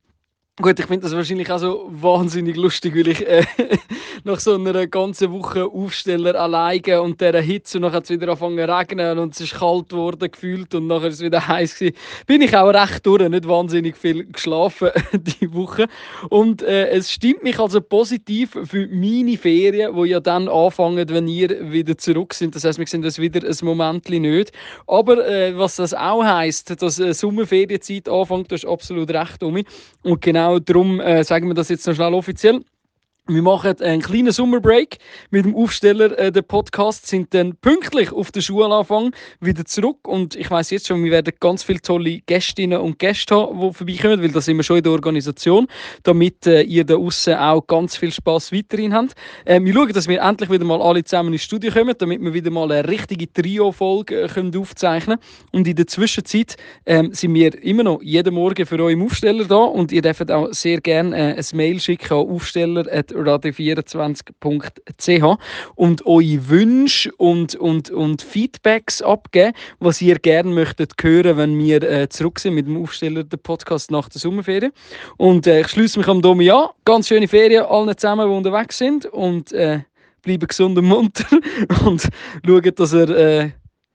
Gut, 0.58 0.80
ich 0.80 0.86
finde 0.86 1.02
das 1.02 1.14
wahrscheinlich 1.14 1.50
auch 1.50 1.58
so 1.58 1.86
wahnsinnig 1.90 2.56
lustig, 2.56 2.96
weil 2.96 3.08
ich 3.08 3.26
äh, 3.26 3.44
nach 4.25 4.40
so 4.40 4.54
einer 4.54 4.86
ganzen 4.86 5.30
Woche 5.30 5.66
Aufsteller 5.66 6.34
alleine 6.34 7.02
und 7.02 7.20
dieser 7.20 7.42
Hitze 7.42 7.76
und 7.76 7.82
dann 7.82 7.92
hat 7.92 8.04
es 8.04 8.10
wieder 8.10 8.28
angefangen 8.28 8.56
zu 8.56 8.75
regnen 8.75 9.18
und 9.18 9.34
es 9.34 9.40
ist 9.42 9.58
kalt 9.58 9.90
geworden 9.90 10.30
gefühlt 10.30 10.75
und 10.75 10.86
nachher 10.86 11.08
ist 11.08 11.16
es 11.16 11.20
wieder 11.20 11.46
heiß 11.46 11.78
gewesen. 11.78 11.96
Bin 12.26 12.40
ich 12.40 12.56
auch 12.56 12.70
recht 12.70 13.04
durch, 13.04 13.28
nicht 13.28 13.46
wahnsinnig 13.46 13.98
viel 13.98 14.25
geschlafen 14.25 14.92
die 15.12 15.52
Woche 15.52 15.88
und 16.30 16.62
äh, 16.62 16.88
es 16.88 17.12
stimmt 17.12 17.42
mich 17.42 17.58
also 17.58 17.82
positiv 17.82 18.56
für 18.64 18.88
meine 18.90 19.36
Ferien, 19.36 19.94
wo 19.94 20.06
ja 20.06 20.20
dann 20.20 20.48
anfangen, 20.48 21.06
wenn 21.10 21.28
ihr 21.28 21.71
wieder 21.71 21.99
zurück 21.99 22.32
sind. 22.32 22.54
Das 22.54 22.64
heißt, 22.64 22.78
wir 22.78 22.86
sind 22.86 23.04
das 23.04 23.19
wieder 23.19 23.47
ein 23.47 23.56
Moment 23.60 24.08
nicht. 24.08 24.52
Aber 24.86 25.28
äh, 25.28 25.54
was 25.58 25.76
das 25.76 25.92
auch 25.92 26.25
heisst, 26.25 26.80
dass 26.80 26.99
äh, 26.99 27.12
Sommerferienzeit 27.12 28.08
anfängt, 28.08 28.50
du 28.50 28.54
hast 28.54 28.64
absolut 28.64 29.10
recht, 29.10 29.42
Omi. 29.42 29.62
Und 30.02 30.23
genau 30.23 30.46
darum 30.65 31.00
äh, 31.00 31.25
sagen 31.25 31.49
wir 31.49 31.54
das 31.54 31.69
jetzt 31.69 31.87
noch 31.87 31.95
schnell 31.95 32.15
offiziell. 32.15 32.63
Wir 33.28 33.43
machen 33.43 33.82
einen 33.82 34.02
kleinen 34.02 34.30
Sommerbreak 34.30 34.99
mit 35.32 35.45
dem 35.45 35.56
Aufsteller. 35.56 36.17
Äh, 36.17 36.30
der 36.30 36.43
Podcast 36.43 37.08
sind 37.08 37.34
dann 37.34 37.56
pünktlich 37.56 38.12
auf 38.12 38.30
den 38.30 38.41
Schulanfang 38.41 39.12
wieder 39.41 39.65
zurück. 39.65 40.06
Und 40.06 40.36
ich 40.36 40.49
weiß 40.49 40.71
jetzt 40.71 40.86
schon, 40.86 41.02
wir 41.02 41.10
werden 41.10 41.32
ganz 41.41 41.65
viele 41.65 41.80
tolle 41.80 42.21
Gästinnen 42.21 42.78
und 42.78 43.00
Gäste 43.00 43.34
haben, 43.34 43.58
die 43.58 43.73
vorbeikommen, 43.75 44.23
weil 44.23 44.30
da 44.30 44.41
sind 44.41 44.58
wir 44.58 44.62
schon 44.62 44.76
in 44.76 44.84
der 44.84 44.93
Organisation, 44.93 45.67
damit 46.04 46.47
äh, 46.47 46.62
ihr 46.62 46.84
da 46.84 46.95
außen 46.95 47.34
auch 47.34 47.67
ganz 47.67 47.97
viel 47.97 48.12
Spaß 48.12 48.52
weiterhin 48.52 48.95
habt. 48.95 49.15
Äh, 49.45 49.60
wir 49.60 49.75
schauen, 49.75 49.93
dass 49.93 50.06
wir 50.06 50.23
endlich 50.23 50.49
wieder 50.49 50.65
mal 50.65 50.80
alle 50.80 51.02
zusammen 51.02 51.32
ins 51.32 51.43
Studio 51.43 51.73
kommen, 51.73 51.97
damit 51.99 52.23
wir 52.23 52.32
wieder 52.32 52.52
mal 52.52 52.71
eine 52.71 52.86
richtige 52.89 53.32
Trio-Folge 53.32 54.23
äh, 54.23 54.28
können 54.28 54.56
aufzeichnen 54.56 55.19
Und 55.50 55.67
in 55.67 55.75
der 55.75 55.89
Zwischenzeit 55.89 56.56
ähm, 56.86 57.12
sind 57.12 57.34
wir 57.34 57.60
immer 57.60 57.82
noch 57.82 58.00
jeden 58.02 58.34
Morgen 58.34 58.67
für 58.67 58.78
euch 58.84 58.93
im 58.93 59.02
Aufsteller 59.02 59.47
da 59.47 59.56
und 59.56 59.91
ihr 59.91 60.02
dürft 60.02 60.30
auch 60.30 60.52
sehr 60.52 60.80
gerne 60.80 61.34
äh, 61.34 61.36
ein 61.36 61.45
Mail 61.54 61.80
schicken 61.80 62.12
an 62.12 62.28
aufsteller 62.28 62.86
radio24.ch 63.21 65.39
und 65.75 66.07
eure 66.07 66.49
Wünsche 66.49 67.13
und, 67.17 67.55
und, 67.55 67.91
und 67.91 68.23
Feedbacks 68.23 69.02
abgeben, 69.02 69.52
was 69.79 70.02
ihr 70.02 70.19
gerne 70.19 70.52
möchtet 70.52 70.93
hören, 71.00 71.37
wenn 71.37 71.59
wir 71.59 71.83
äh, 71.83 72.09
zurück 72.09 72.39
sind 72.39 72.55
mit 72.55 72.67
dem 72.67 72.83
Aufsteller 72.83 73.25
der 73.25 73.37
Podcast 73.37 73.91
nach 73.91 74.09
der 74.09 74.21
Sommerferien. 74.21 74.73
Und 75.17 75.47
äh, 75.47 75.61
ich 75.61 75.69
schließe 75.69 75.99
mich 75.99 76.09
am 76.09 76.23
Domi 76.23 76.50
an. 76.50 76.69
Ganz 76.85 77.09
schöne 77.09 77.29
Ferien 77.29 77.65
allen 77.65 77.97
zusammen, 77.97 78.29
die 78.29 78.37
unterwegs 78.37 78.79
sind 78.79 79.07
und 79.07 79.52
äh, 79.52 79.81
bleiben 80.23 80.47
gesund 80.47 80.79
und 80.79 80.85
munter 80.85 81.25
und 81.87 82.09
schauen, 82.45 82.75
dass 82.75 82.93
ihr 82.93 83.11
äh, 83.11 83.50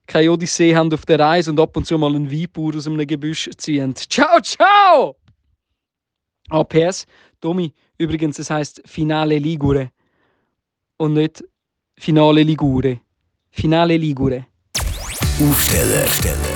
keine 0.08 0.32
Odyssee 0.32 0.76
habt 0.76 0.94
auf 0.94 1.06
der 1.06 1.20
Reise 1.20 1.52
und 1.52 1.60
ab 1.60 1.76
und 1.78 1.86
zu 1.86 1.98
mal 1.98 2.14
einen 2.14 2.32
Weinbauer 2.32 2.76
aus 2.76 2.88
einem 2.88 3.06
Gebüsch 3.06 3.50
ziehen. 3.58 3.96
Ciao, 3.96 4.40
ciao! 4.42 5.16
APS, 6.50 7.06
Domi, 7.40 7.74
Übrigens, 8.02 8.40
es 8.40 8.50
heißt 8.50 8.82
Finale 8.86 9.38
Ligure 9.38 9.92
und 10.98 11.14
nicht 11.14 11.44
Finale 11.96 12.42
Ligure. 12.42 13.00
Finale 13.52 13.96
Ligure. 13.96 14.48
Aufsteller, 15.40 16.06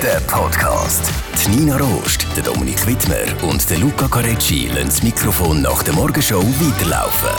der 0.02 0.20
Podcast. 0.26 1.08
Die 1.38 1.50
Nina 1.50 1.76
Rost, 1.76 2.26
der 2.36 2.42
Dominik 2.42 2.84
Wittmer 2.84 3.48
und 3.48 3.70
der 3.70 3.78
Luca 3.78 4.08
Carecci 4.08 4.66
lassen 4.66 4.86
das 4.88 5.02
Mikrofon 5.04 5.62
nach 5.62 5.84
der 5.84 5.94
Morgenshow 5.94 6.42
weiterlaufen. 6.42 7.36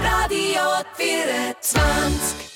Radio 0.00 0.62
24 0.94 2.47